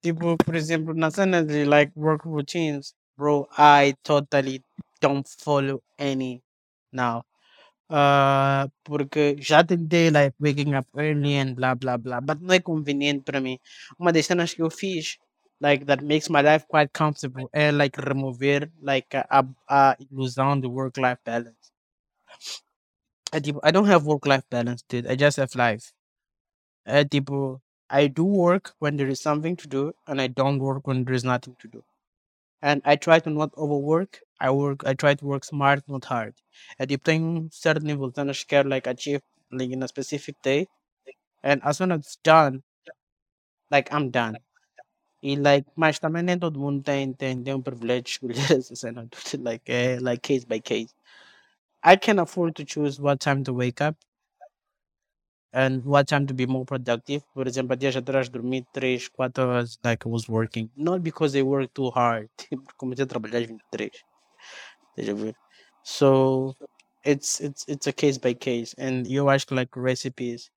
[0.07, 4.63] Tipo, por exemplo, na cena de like work routines, bro, I totally
[5.01, 6.45] don't follow any
[6.93, 7.25] now.
[7.91, 12.61] Uh, porque já tentei like waking up early and blah blah blah, but não é
[12.61, 13.59] conveniente para mim.
[13.99, 15.19] Uma das cenas que eu fiz,
[15.61, 20.69] like that makes my life quite comfortable, é like remover like a, a, ilusão de
[20.69, 21.73] work life balance.
[23.33, 25.09] É tipo, I don't have work life balance, dude.
[25.09, 25.93] I just have life.
[26.85, 30.87] É tipo, I do work when there is something to do, and I don't work
[30.87, 31.84] when there is nothing to do.
[32.62, 34.20] And I try to not overwork.
[34.41, 34.84] I work.
[34.87, 36.34] I try to work smart, not hard.
[36.80, 39.22] Um certo nível de cenas que quero like achieve
[39.53, 40.66] like in a specific day,
[41.43, 42.62] and as soon as it's done,
[43.70, 44.39] like I'm done.
[45.22, 48.20] E like, mas também nem todo mundo tem tem, tem um privilégio
[49.43, 50.95] like é like case by case.
[51.84, 53.97] I can afford to choose what time to wake up
[55.57, 57.23] and what time to be more productive.
[57.35, 60.71] Por exemplo, há dias atrás dormi 3, 4 horas like I was working.
[60.77, 62.29] Not because I work too hard.
[62.79, 63.91] Comecei a trabalhar às 23.
[64.97, 65.35] Estás a ver?
[65.83, 66.55] So
[67.05, 68.75] it's it's it's a case by case.
[68.79, 70.51] And eu acho like recipes.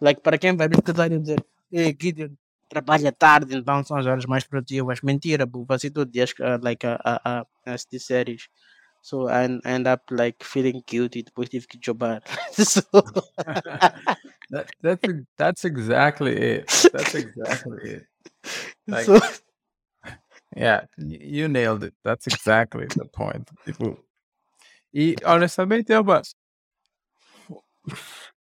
[0.00, 2.36] Like para quem vai tentar dizer, hey, Guidione,
[2.68, 5.00] trabalha tarde, então são as horas mais produtivas.
[5.02, 5.66] Mentira, bro.
[5.66, 8.48] Passei todo dia uh, like a, a, a, a assistir séries.
[9.02, 12.22] So I en- end up like feeling guilty depois tive que jobar.
[12.54, 12.82] so,
[14.52, 16.66] That, that's that's exactly it.
[16.92, 18.06] That's exactly it.
[18.88, 19.20] Like, so
[20.56, 21.94] yeah, you nailed it.
[22.04, 23.48] That's exactly the point.
[24.92, 25.92] E honestamente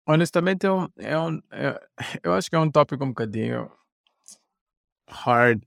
[0.05, 1.41] honestamente é um, é um
[2.23, 3.71] eu acho que é um tópico um bocadinho
[5.09, 5.63] hard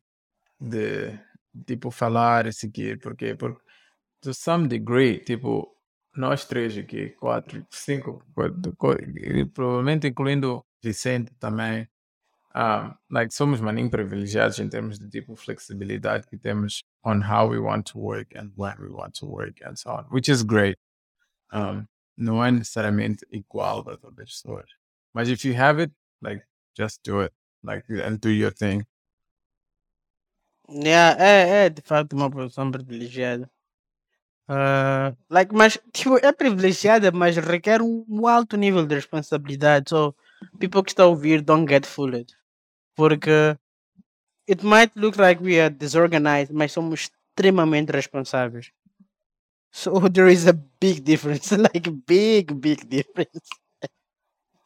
[0.60, 1.18] de
[1.66, 3.60] tipo falar e seguir, porque por
[4.22, 5.73] to some degree, tipo,
[6.16, 11.88] nós três aqui, quatro, cinco, quatro, co- e provavelmente incluindo Vicente também,
[12.56, 17.58] um, like, somos maninho privilegiados em termos de tipo flexibilidade que temos on how we
[17.58, 20.76] want to work and when we want to work and so on, which is great.
[21.52, 21.86] um,
[22.16, 24.66] não é necessariamente igual das outras pessoas.
[25.14, 25.92] Mas if you have it,
[26.22, 26.44] like,
[26.76, 27.34] just do it.
[27.62, 28.84] Like, and do your thing.
[30.68, 33.50] Yeah, é, é de facto uma profissão privilegiada.
[34.48, 39.90] Ah, like, mas tipo, é privilegiada, mas requer um, alto nível de responsabilidade.
[39.90, 40.14] So,
[40.58, 42.32] people que estão a ouvir, don't get fooled.
[42.96, 43.56] Porque
[44.48, 48.70] it might look like we are disorganized, mas somos extremamente responsáveis.
[49.72, 53.48] So there is a big difference, like big, big difference.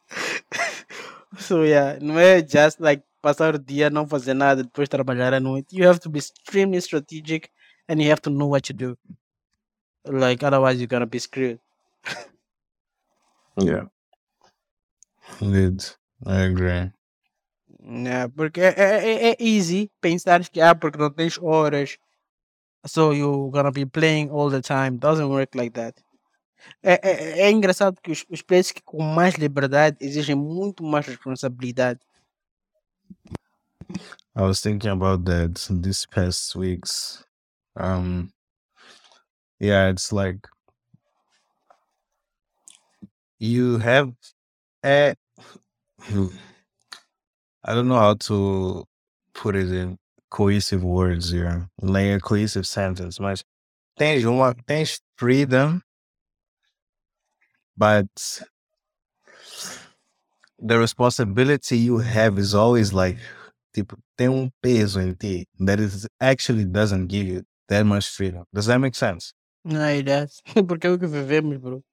[1.39, 5.39] so yeah, não é just like passar o dia não fazer nada depois trabalhar à
[5.39, 5.75] noite.
[5.75, 7.49] You have to be extremely strategic
[7.87, 8.97] and you have to know what you do.
[10.09, 11.59] Like otherwise you're gonna be screwed.
[13.57, 13.85] Yeah.
[15.41, 15.85] Indeed.
[16.25, 16.91] I agree.
[17.81, 21.97] Yeah, porque é, é, é- é easy pensar que ah, porque não tens horas,
[22.85, 24.97] so you're gonna be playing all the time.
[24.97, 25.95] Doesn't work like that.
[26.83, 31.05] É, é, é engraçado que os, os places que com mais liberdade exigem muito mais
[31.05, 31.99] responsabilidade.
[34.35, 37.23] I was thinking about that this past weeks.
[37.77, 38.29] Um
[39.59, 40.47] yeah, it's like
[43.39, 44.13] you have
[44.85, 45.15] a
[47.63, 48.85] I don't know how to
[49.33, 49.97] put it in
[50.29, 53.43] cohesive words here, like a cohesive sentence, but
[53.97, 55.83] tens uma tens freedom,
[57.77, 58.07] but
[60.59, 63.17] the responsibility you have is always like
[63.75, 68.43] tipo, tem um peso em ti that is actually doesn't give you that much freedom.
[68.53, 69.33] Does that make sense?
[69.65, 71.83] Ai, that's porque é o que vivemos, bro.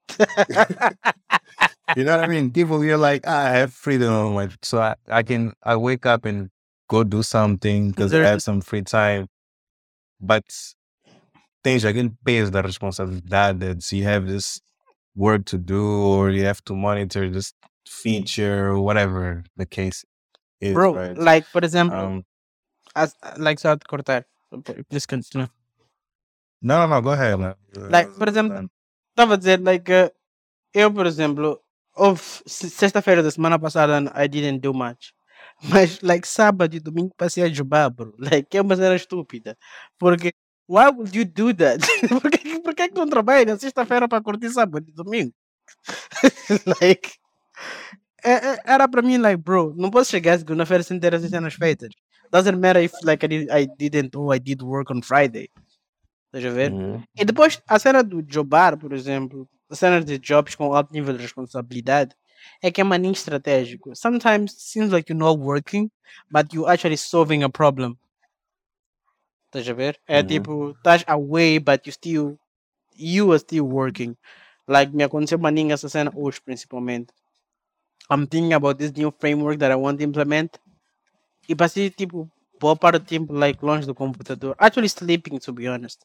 [1.96, 2.50] You know what I mean?
[2.50, 6.24] People, you're like, ah, I have freedom, like, so I, I can I wake up
[6.24, 6.50] and
[6.88, 9.28] go do something because I have some free time.
[10.20, 10.44] But
[11.62, 14.60] things tens aquele peso da responsabilidade that you have this
[15.14, 17.52] work to do or you have to monitor this
[17.86, 20.04] feature or whatever the case
[20.60, 20.74] is.
[20.74, 21.18] Bro, right?
[21.18, 22.24] like, por exemplo, um,
[22.94, 24.24] as, like, te cortar.
[24.88, 25.48] Please continue.
[26.60, 27.36] No, no, no, go ahead.
[27.38, 27.54] man.
[27.90, 28.70] Like, por exemplo,
[29.10, 30.10] estava a dizer, like, uh,
[30.74, 31.60] eu, por exemplo,
[32.46, 35.14] sexta-feira da semana passada, I didn't do much.
[35.70, 38.14] Mas, like, sábado e domingo passei a jubar, bro.
[38.18, 39.56] Like, é uma cena estúpida.
[39.98, 40.32] Porque,
[40.68, 41.78] why would you do that?
[42.20, 45.32] por que, por que que não trabalha na sexta-feira para curtir sábado e domingo?
[46.80, 47.12] like,
[48.22, 51.54] é- é- era para mim, like, bro, não posso chegar segunda-feira sem ter essas cenas
[51.54, 51.90] feitas.
[52.30, 55.48] Doesn't matter if, like, I, did, I didn't or I did work on Friday.
[56.36, 56.70] Estás a ver?
[56.70, 57.02] Mhm.
[57.16, 61.16] E depois, a cena do jobar, por exemplo, a cena de jobs com alto nível
[61.16, 62.14] de responsabilidade,
[62.62, 63.96] é que é maninho estratégico.
[63.96, 65.90] Sometimes it seems like you're not working,
[66.30, 67.96] but you're actually solving a problem.
[69.46, 69.98] Estás a ver?
[70.06, 70.26] É Uhum.
[70.26, 72.38] tipo, estás away, but you still,
[72.94, 74.14] you are still working.
[74.68, 77.14] Like, me aconteceu maninho essa cena hoje, principalmente.
[78.10, 80.50] I'm thinking about this new framework that I want to implement.
[81.48, 82.28] E passei, tipo,
[82.60, 84.54] boa parte do tempo, like, longe do computador.
[84.58, 86.04] Actually sleeping, to be honest.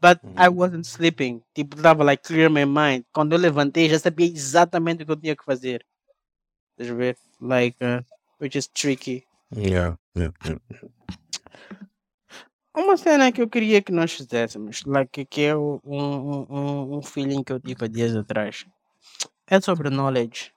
[0.00, 1.42] But I wasn't sleeping.
[1.54, 3.04] Tipo, estava like clear my mind.
[3.12, 5.84] Quando eu levantei, já sabia exatamente o que eu tinha que fazer.
[6.72, 7.18] Estás a ver?
[7.40, 8.02] Like, uh,
[8.40, 9.26] which is tricky.
[9.54, 10.60] Yeah, yeah, yeah.
[12.74, 17.42] Uma cena que eu queria que nós fizéssemos, like, que é um, um, um feeling
[17.42, 18.64] que eu tive há dias atrás,
[19.48, 20.52] é sobre knowledge.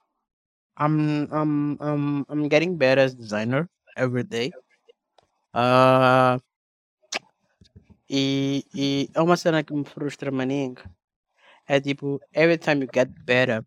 [0.78, 4.52] I'm, I'm, I'm, I'm getting better as designer every day.
[5.52, 6.38] Uh,
[8.16, 10.76] e, e é uma cena que me frustra maninho.
[11.66, 13.64] É tipo, every time you get better.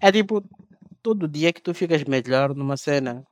[0.00, 0.42] É tipo,
[1.02, 3.22] todo dia que tu ficas melhor numa cena,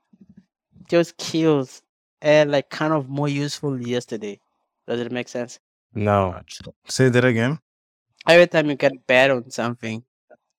[0.86, 1.82] teus skills
[2.20, 4.38] é like kind of more useful yesterday.
[4.86, 5.58] Does it make sense?
[5.94, 6.34] No,
[6.86, 7.58] say that again.
[8.28, 10.04] Every time you get better on something,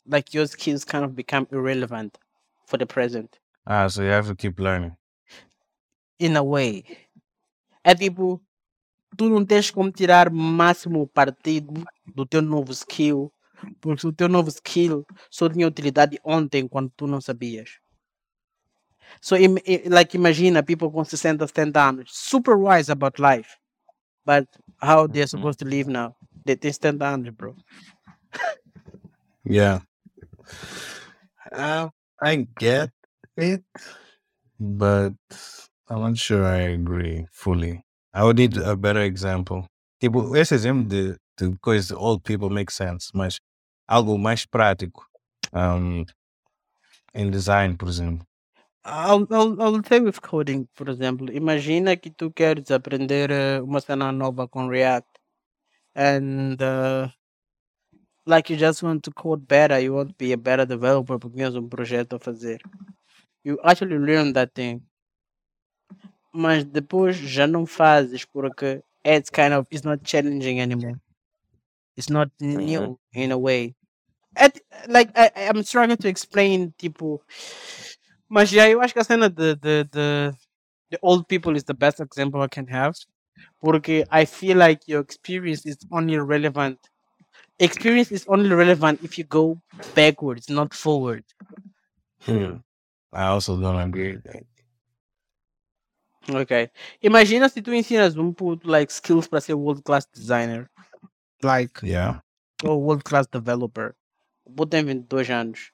[0.08, 2.18] like your skills kind of become irrelevant
[2.66, 3.38] for the present.
[3.68, 4.96] Ah, so you have to keep learning.
[6.18, 6.84] In a way.
[7.84, 8.42] É tipo,
[9.18, 11.84] tu não tens como tirar máximo partido
[12.16, 13.32] do teu novo skill,
[13.80, 17.80] porque o teu novo skill só tinha utilidade ontem quando tu não sabias.
[19.22, 19.36] So,
[19.90, 23.58] like, imagina people com 60, 70 anos, super wise about life,
[24.26, 24.48] but
[24.82, 26.16] how they're supposed to live now?
[26.46, 27.56] They têm 70 anos, bro.
[29.44, 29.82] Yeah.
[31.52, 31.90] Uh,
[32.22, 32.92] I get
[33.36, 33.64] it,
[34.60, 35.14] but
[35.90, 37.84] I'm not sure I agree fully.
[38.14, 39.66] I would need a better example.
[40.00, 43.40] Tipo, esse exemplo de, de coisas old people make sense, mas
[43.88, 45.06] algo mais prático.
[45.54, 46.06] Um,
[47.14, 48.26] em design, por exemplo.
[48.84, 51.32] I'll, I'll, with coding, por exemplo.
[51.32, 55.08] Imagina que tu queres aprender eh, uma cena nova com React.
[55.96, 57.10] And uh,
[58.26, 61.38] like you just want to code better, you want to be a better developer porque
[61.38, 62.60] tens um projeto a fazer.
[63.44, 64.82] You actually learn that thing.
[66.34, 71.00] Mas depois já não fazes porque it's kind of it's not challenging anymore.
[71.98, 73.76] It's not new in a way.
[74.36, 77.22] At, like I, I'm struggling to explain tipo
[78.30, 80.32] mas já eu acho que a cena de, de, de
[80.90, 82.96] the old people is the best example I can have.
[83.60, 86.80] Porque I feel like your experience is only relevant.
[87.60, 89.62] Experience is only relevant if you go
[89.96, 91.24] backwards, not forward.
[92.22, 92.58] Hmm.
[93.14, 94.44] I also don't agree with that.
[96.30, 96.70] Ok.
[97.02, 100.70] Imagina se tu ensinas um puto like skills para ser world class designer.
[101.44, 102.22] Like Yeah.
[102.64, 103.96] ou world class developer.
[104.46, 105.72] O puto tem 22 anos.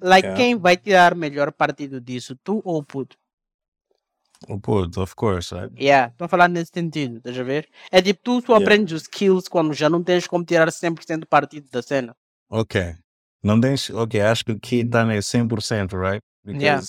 [0.00, 0.36] Like Yeah.
[0.36, 2.36] quem vai tirar melhor partido disso?
[2.42, 3.16] Tu ou o puto?
[4.48, 5.54] Oh, put, of course.
[5.54, 5.72] Right?
[5.80, 7.68] Yeah, estou a falar nesse sentido, estás a ver?
[7.90, 8.64] É tipo, tu só Yeah.
[8.64, 12.14] aprendes os skills quando já não tens como tirar 100% partido da cena.
[12.48, 12.94] Okay.
[13.42, 13.88] Não tens.
[13.90, 16.22] Okay, acho que aqui está nem 100%, right?
[16.44, 16.82] Because Yeah.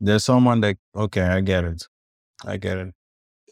[0.00, 0.76] There's someone that.
[0.94, 1.84] Okay, I get it.
[2.44, 2.94] I get it.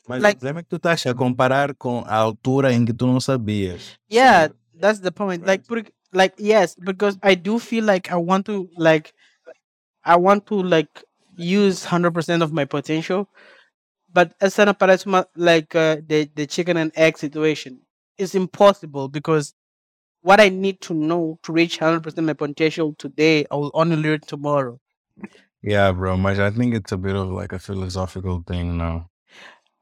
[0.09, 2.93] Mas Like- o problema é que tu estás a comparar com a altura em que
[2.93, 3.97] tu não sabias.
[4.11, 5.47] Yeah, that's the point.
[5.47, 9.13] Like, porque- like yes, because I do feel like I want to like,
[10.05, 10.91] I want to like
[11.37, 13.29] use hundred percent of my potential,
[14.13, 17.79] but as an parece uma like uh, the the chicken and egg situation.
[18.19, 19.55] It's impossible because
[20.21, 23.71] what I need to know to reach hundred percent of my potential today, I will
[23.73, 24.81] only learn tomorrow.
[25.63, 26.17] Yeah, bro.
[26.17, 29.09] Mas I think it's a bit of like a philosophical thing now.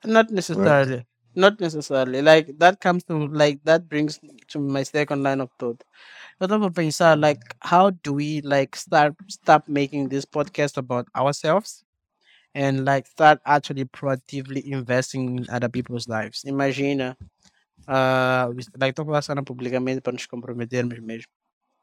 [0.05, 1.07] Not necessarily.
[1.35, 2.23] Not necessarily.
[2.23, 4.19] Like that comes to like that brings
[4.49, 5.83] to my second line of thought.
[6.41, 11.07] Eu estava a pensar like how do we like start stop making this podcast about
[11.15, 11.85] ourselves
[12.55, 16.43] and like start actually proactively investing in other people's lives.
[16.45, 17.17] Imagina,
[17.89, 21.29] uh, we- like estou falando publicamente para nos comprometermos mesmo.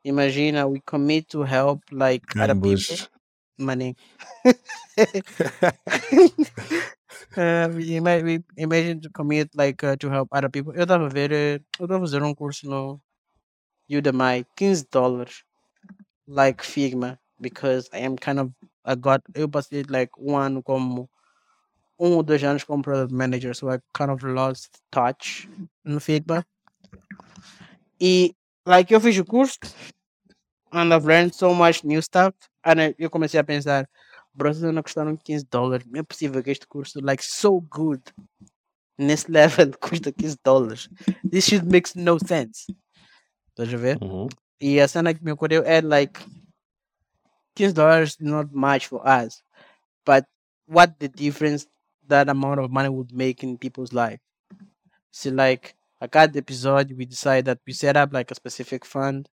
[0.05, 3.16] Imagina we commit to help like other people.
[3.57, 3.95] Money.
[7.35, 10.73] Uh, we, ima- we imagine to commit like uh, to help other people.
[10.75, 13.01] Eu estava a ver, eh, eu estava a fazer um curso no
[13.89, 15.43] Udemy, 15 dólares,
[16.27, 18.51] like Figma, because I am kind of,
[18.85, 21.09] I got, eu passei like um ano como,
[21.99, 25.47] um dois anos como product manager, so I kind of lost touch
[25.85, 26.45] no Figma.
[27.99, 28.35] E,
[28.65, 29.57] like, eu fiz o curso,
[30.71, 32.33] and I've learned so much new stuff,
[32.67, 33.89] and I- eu comecei a pensar,
[34.73, 38.01] não custaram 15 dólares, não é possível que este curso, like, so good,
[38.97, 40.89] nesse level, custa 15 dólares.
[41.29, 42.65] This shit makes no sense.
[43.49, 43.97] Estás a ver?
[44.01, 44.27] Mhm.
[44.59, 46.19] E a cena que me ocorreu é, like,
[47.55, 49.41] 15 dólares is not much for us,
[50.05, 50.25] but
[50.67, 51.67] what the difference
[52.07, 54.19] that amount of money would make in people's life.
[55.11, 59.27] So, like, a cada episode, we decide that we set up, like, a specific fund,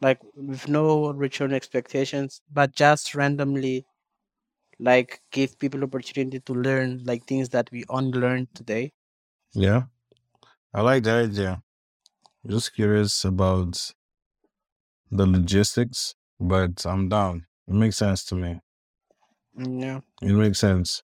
[0.00, 3.86] like, with no return expectations, but just randomly,
[4.78, 8.92] like, give people opportunity to learn, like, things that we only learned today.
[9.54, 9.84] Yeah.
[10.72, 11.62] I like the idea.
[12.46, 13.92] Just curious about
[15.10, 17.46] the logistics, but I'm down.
[17.68, 18.60] It makes sense to me.
[19.58, 20.00] Mm, Yeah.
[20.20, 21.02] It makes sense.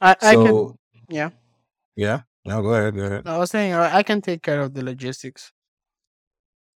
[0.00, 0.74] I, I can,
[1.08, 1.30] yeah.
[1.96, 2.22] yeah.
[2.44, 2.94] No, go ahead.
[2.94, 3.26] Go ahead.
[3.26, 5.52] I was saying, I can take care of the logistics.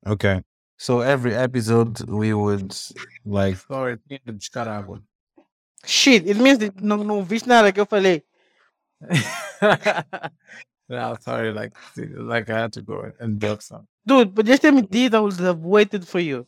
[0.05, 0.43] Okay.
[0.79, 2.75] So every episode we would
[3.25, 5.01] like Sorry, tinha de buscar água.
[5.85, 8.23] Shit, it means that não, não viste nada que eu falei.
[10.89, 11.73] no, sorry, like,
[12.17, 13.87] like I had to go and book some.
[14.07, 16.47] Dude, but just tell me did I would have waited for you.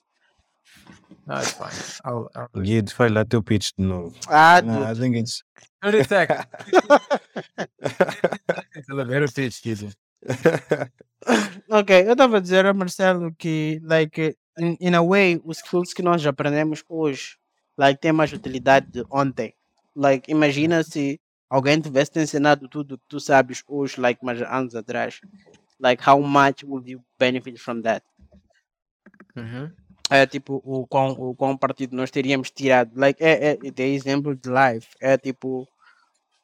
[1.26, 1.72] No, it's fine.
[2.04, 4.14] I'll, I'll Guide, faz lá teu pitch de novo.
[4.28, 5.42] Ah, No, I think it's
[5.82, 6.46] 30 seconds.
[8.74, 9.94] It's a little pitch, kid.
[11.70, 15.92] Ok, eu estava a dizer a Marcelo que, like, in, in a way, os skills
[15.92, 17.36] que nós aprendemos hoje,
[17.76, 19.54] like, tem mais utilidade de ontem.
[19.94, 24.74] Like, imagina se alguém tivesse te ensinado tudo que tu sabes hoje, like, mais anos
[24.74, 25.20] atrás.
[25.80, 28.04] Like, how much would you benefit from that?
[29.36, 29.70] Mm-hmm.
[30.10, 32.92] é tipo o quão, o quão partido nós teríamos tirado.
[32.94, 34.88] Like, é, é, de exemplo de life.
[35.00, 35.68] É tipo,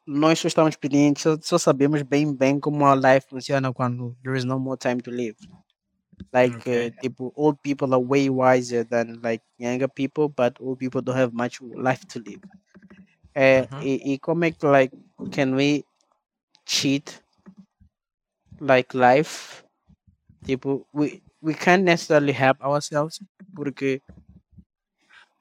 [0.06, 4.36] nós só estamos experientes, só, só sabemos bem bem como a life funciona quando there
[4.36, 5.36] is no more time to live.
[6.32, 6.86] Like, Okay.
[6.86, 11.16] eh, tipo, old people are way wiser than like younger people, but old people don't
[11.16, 12.40] have much life to live.
[13.34, 13.80] É, Mhm.
[13.82, 14.96] e, e como é que, like,
[15.30, 15.84] can we
[16.66, 17.22] cheat
[18.60, 19.64] like life?
[20.44, 23.20] Tipo, we, we can't necessarily help ourselves
[23.54, 24.02] porque,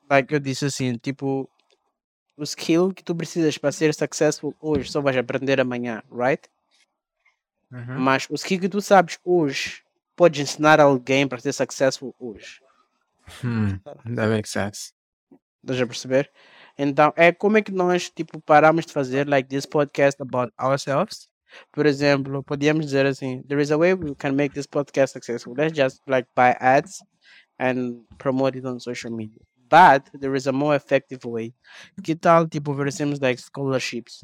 [0.10, 1.50] like eu disse assim, tipo,
[2.38, 6.48] o skill que tu precisas para ser successful hoje só vais aprender amanhã, right?
[7.72, 8.00] Uhum.
[8.00, 9.84] Mas o skill que tu sabes hoje
[10.16, 12.62] pode ensinar alguém para ser successful hoje.
[13.42, 13.78] Hmm,
[14.16, 14.94] that makes sense.
[15.64, 16.30] Estás a perceber?
[16.78, 21.30] Então, é como é que nós, tipo, paramos de fazer, like, this podcast about ourselves.
[21.72, 25.54] Por exemplo, podíamos dizer assim, there is a way we can make this podcast successful.
[25.56, 27.04] Let's just, like, buy ads
[27.60, 29.42] and promote it on social media.
[29.74, 31.56] But there is a more effective way.
[32.04, 34.24] Que tal, tipo, oferecemos, like, scholarships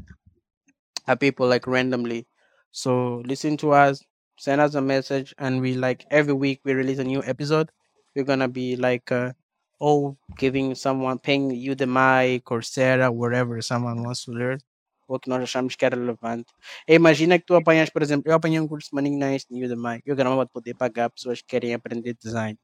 [1.08, 2.28] a people, like, randomly.
[2.70, 4.06] So, listen to us,
[4.38, 7.72] send us a message, and we, like, every week we release a new episode.
[8.16, 9.34] We're gonna be, like, uh,
[9.82, 14.60] oh, giving someone, paying Udemy, Coursera, wherever someone wants to learn,
[15.08, 16.54] o que nós achamos que é relevante.
[16.88, 20.16] Imagina que tu apanhas, por exemplo, eu apanhei um curso maninho nice no Udemy, eu
[20.16, 22.56] gravava de poder pagar pessoas que querem aprender design.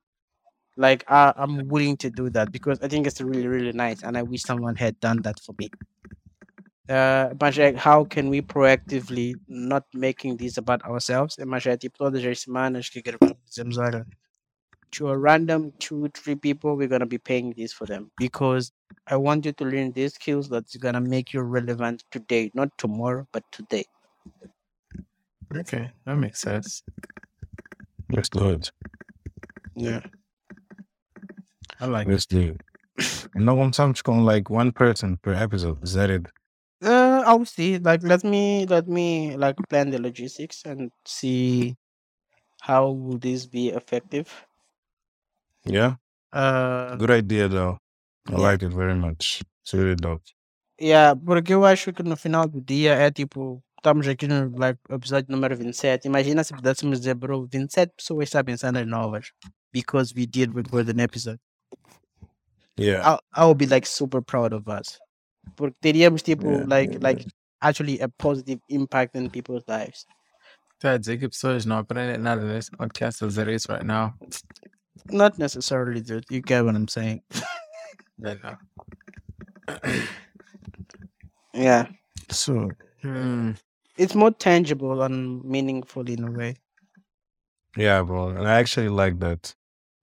[0.78, 4.18] Like, I, I'm willing to do that because I think it's really, really nice and
[4.18, 5.70] I wish someone had done that for me.
[6.88, 11.36] Uh, mas é, how can we proactively not making this about ourselves?
[11.40, 13.78] Mas é tipo todas as semanas que gravamos, dizemos,
[14.92, 18.72] to a random two, three people, we're gonna be paying this for them because
[19.08, 23.28] I want you to learn these skills that's gonna make you relevant today, not tomorrow,
[23.32, 23.86] but today.
[25.56, 26.84] Okay, that makes sense.
[28.12, 28.72] Let's do it.
[29.76, 30.02] Yeah.
[31.80, 32.12] I like it.
[32.12, 32.62] Let's do it.
[33.36, 35.84] Não começamos com like one person per episode.
[35.84, 36.28] Is that it?
[36.82, 37.78] Uh, I'll see.
[37.80, 41.76] Like, let me let me like plan the logistics and see
[42.62, 44.28] how will this be effective.
[45.66, 45.96] Yeah.
[46.32, 47.78] Uh, Good idea though.
[48.28, 48.38] I Yeah.
[48.40, 49.42] like it very much.
[49.64, 50.24] It's really dope.
[50.80, 54.80] yeah, porque eu acho que no final do dia é tipo, estamos aqui no like,
[54.90, 56.08] episódio número 27.
[56.08, 59.32] Imagina se pudéssemos dizer, bro, 27 pessoas sabem cenas novas.
[59.72, 61.40] Because we did record an episode.
[62.78, 63.02] Yeah.
[63.34, 65.00] I, I will be like super proud of us.
[65.56, 67.26] Porque teríamos tipo, Yeah, like, yeah, like
[67.62, 70.06] actually a positive impact in people's lives.
[70.82, 74.14] Tá a dizer que pessoas não aprendem nada nesse podcast a dizer isso right now.
[75.10, 76.26] Not necessarily, dude.
[76.30, 77.22] You get what I'm saying.
[78.18, 78.58] Yeah.
[81.54, 81.88] Yeah.
[82.30, 82.70] So
[83.02, 83.52] Hmm.
[83.98, 86.56] It's more tangible and meaningful in a way.
[87.78, 88.30] yeah, bro.
[88.30, 89.54] And I actually like that.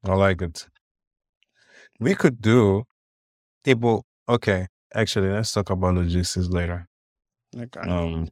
[0.04, 0.66] I like it.
[2.02, 2.84] We could do
[3.64, 4.66] people okay.
[4.94, 6.88] Actually, let's talk about logistics later.
[7.56, 7.80] Okay.
[7.80, 8.28] Um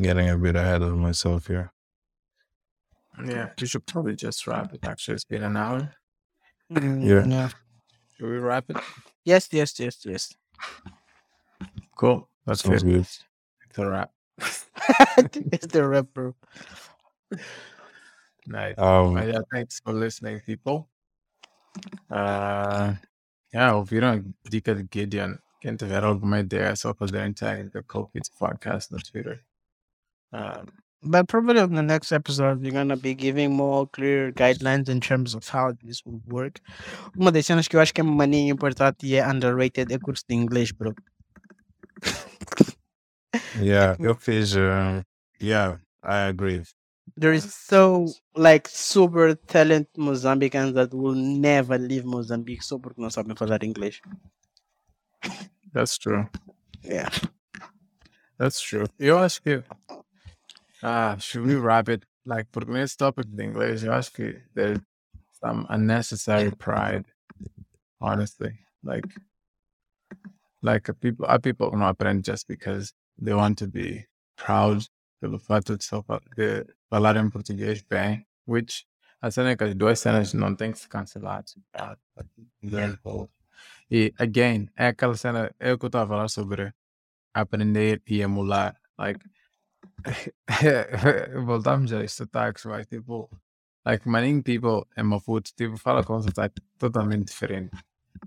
[0.00, 1.72] getting a bit ahead of myself here.
[3.24, 4.80] Yeah, we should probably just wrap it.
[4.84, 5.94] Actually, it's been an hour.
[6.72, 7.24] mm, Yeah.
[7.26, 7.48] yeah.
[8.18, 8.76] Should we wrap it?
[9.24, 10.34] Yes, yes, yes, yes.
[11.96, 12.28] Cool.
[12.44, 12.92] That's Sounds good.
[12.92, 13.06] good.
[13.68, 14.10] It's a wrap.
[15.52, 16.34] it's the rapper.
[18.46, 18.74] Nice.
[18.78, 20.88] Um yeah, thanks for listening, people.
[22.10, 22.96] Uh,
[23.52, 25.38] yeah, ouviram a dica de Guidione.
[25.60, 29.40] Quem tiver alguma ideia é só fazer tag the Cold Kids Podcast Twitter.
[30.32, 30.66] Um,
[31.06, 35.34] But probably on the next episode, we're gonna be giving more clear guidelines in terms
[35.34, 36.60] of how this will work.
[37.14, 40.24] Uma das cenas que eu acho que é maninho importante e é underrated é curso
[40.26, 40.94] de inglês, bro.
[43.60, 45.04] yeah, eu fiz uh,
[45.42, 46.62] yeah, I agree.
[47.16, 53.10] There is so like super talented Mozambicans that will never leave Mozambique só porque não
[53.10, 54.00] sabem falar inglês.
[55.72, 56.26] that's true.
[56.82, 57.08] Yeah.
[58.38, 58.86] That's true.
[58.98, 59.62] Eu acho que.
[60.82, 62.04] Ah, should we wrap it?
[62.26, 64.80] Like, porque nesse topic de inglês, eu acho que there's
[65.40, 67.04] some unnecessary pride.
[68.00, 68.58] Honestly.
[68.82, 69.08] Like,
[70.62, 74.06] like a people, há people que não aprendem just because they want to be
[74.36, 74.86] proud
[75.24, 76.04] pelo fato de, só,
[76.36, 78.86] de falar em português bem, which
[79.22, 81.42] a cena é que as duas cenas não têm que se cancelar.
[81.72, 81.96] tá?
[83.02, 83.30] Both.
[83.90, 86.74] E, again, é aquela cena, é o que eu estava a falar sobre
[87.32, 88.78] aprender e emular.
[88.98, 89.24] Like,
[91.46, 93.30] voltamos a sotaques, mas tipo,
[93.86, 97.74] like, many people em Maputo, tipo, fala com um sotaque totalmente diferente.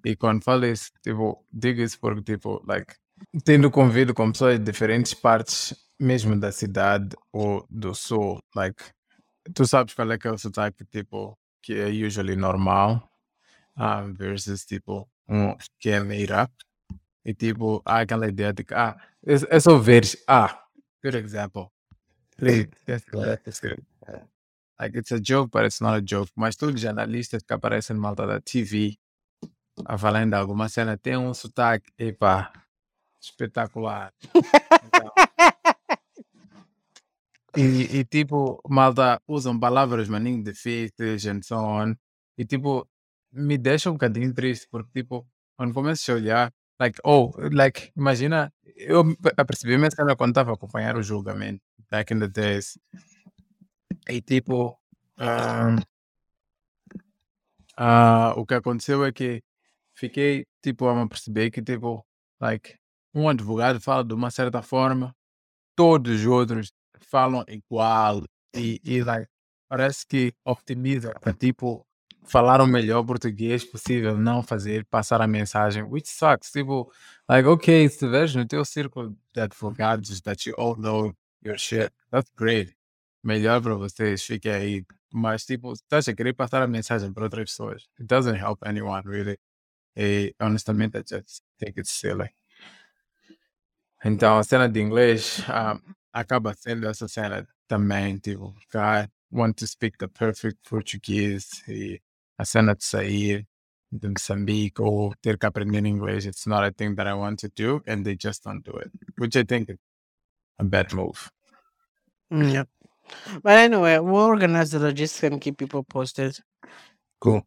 [0.04, 2.96] E quando falo isso, tipo, digo isso porque, tipo, like,
[3.46, 8.84] tendo convívio com pessoas de diferentes partes, mesmo da cidade ou do sul, like,
[9.54, 13.10] tu sabes qual é que é o sotaque, tipo, que é usually normal,
[13.78, 16.54] um, versus, tipo, um que é made up.
[17.26, 20.64] E, tipo, há aquela ideia de que, ah, é, é só ver, ah,
[21.04, 21.70] good example.
[22.38, 23.84] Please, that's good, that's good.
[24.80, 26.32] Like, it's a joke, but it's not a joke.
[26.36, 28.96] Mas todos os jornalistas que aparecem no malta da TV
[29.86, 32.52] a falando de alguma cena tem um sotaque, epá,
[33.22, 34.14] espetacular.
[34.88, 35.12] Então,
[37.58, 41.96] e, e, tipo, malta usam palavras maninho difíceis and so on.
[42.38, 42.88] E tipo,
[43.32, 45.28] me deixa um bocadinho triste, porque tipo,
[45.58, 50.52] quando começas a olhar, Like, oh, like, imagina, eu me- apercebi-me essa cena quando estava
[50.52, 52.78] a acompanhar o julgamento, back in the days.
[54.10, 54.78] E tipo,
[55.18, 55.76] ah,
[57.78, 59.44] ah, o que aconteceu é que
[59.96, 62.06] fiquei, tipo, a me perceber que, tipo,
[62.40, 62.76] like,
[63.14, 65.16] um advogado fala de uma certa forma,
[65.76, 66.72] todos os outros
[67.06, 68.24] falam igual
[68.56, 69.30] e, e like,
[69.68, 71.86] parece que optimiza para, tipo,
[72.24, 76.92] falar o melhor português possível, não fazer passar a mensagem, which sucks, tipo,
[77.30, 81.92] like, ok, se tiveres no teu círculo de advogados that you all know your shit,
[82.12, 82.76] that's great,
[83.24, 87.50] melhor para vocês, fiquem aí, mas, tipo, estás a querer passar a mensagem para outras
[87.50, 89.38] pessoas, it doesn't help anyone, really,
[89.96, 92.30] e, honestamente, I just think it's silly.
[94.04, 95.80] Então, a cena de inglês ah,
[96.20, 102.02] acaba sendo essa cena também, tipo, I want to speak the perfect Portuguese e
[102.38, 103.48] a cena de sair
[103.92, 107.50] de Moçambique ou ter que aprender inglês, it's not a thing that I want to
[107.56, 109.78] do and they just don't do it, which I think is
[110.60, 111.30] a bad move.
[112.32, 112.66] Mm, Yeah.
[113.42, 116.38] But anyway, we'll organize the logistics and keep people posted.
[117.22, 117.46] Cool.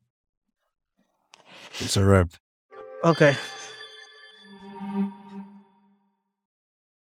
[1.80, 2.30] It's a wrap.
[3.04, 3.36] Okay.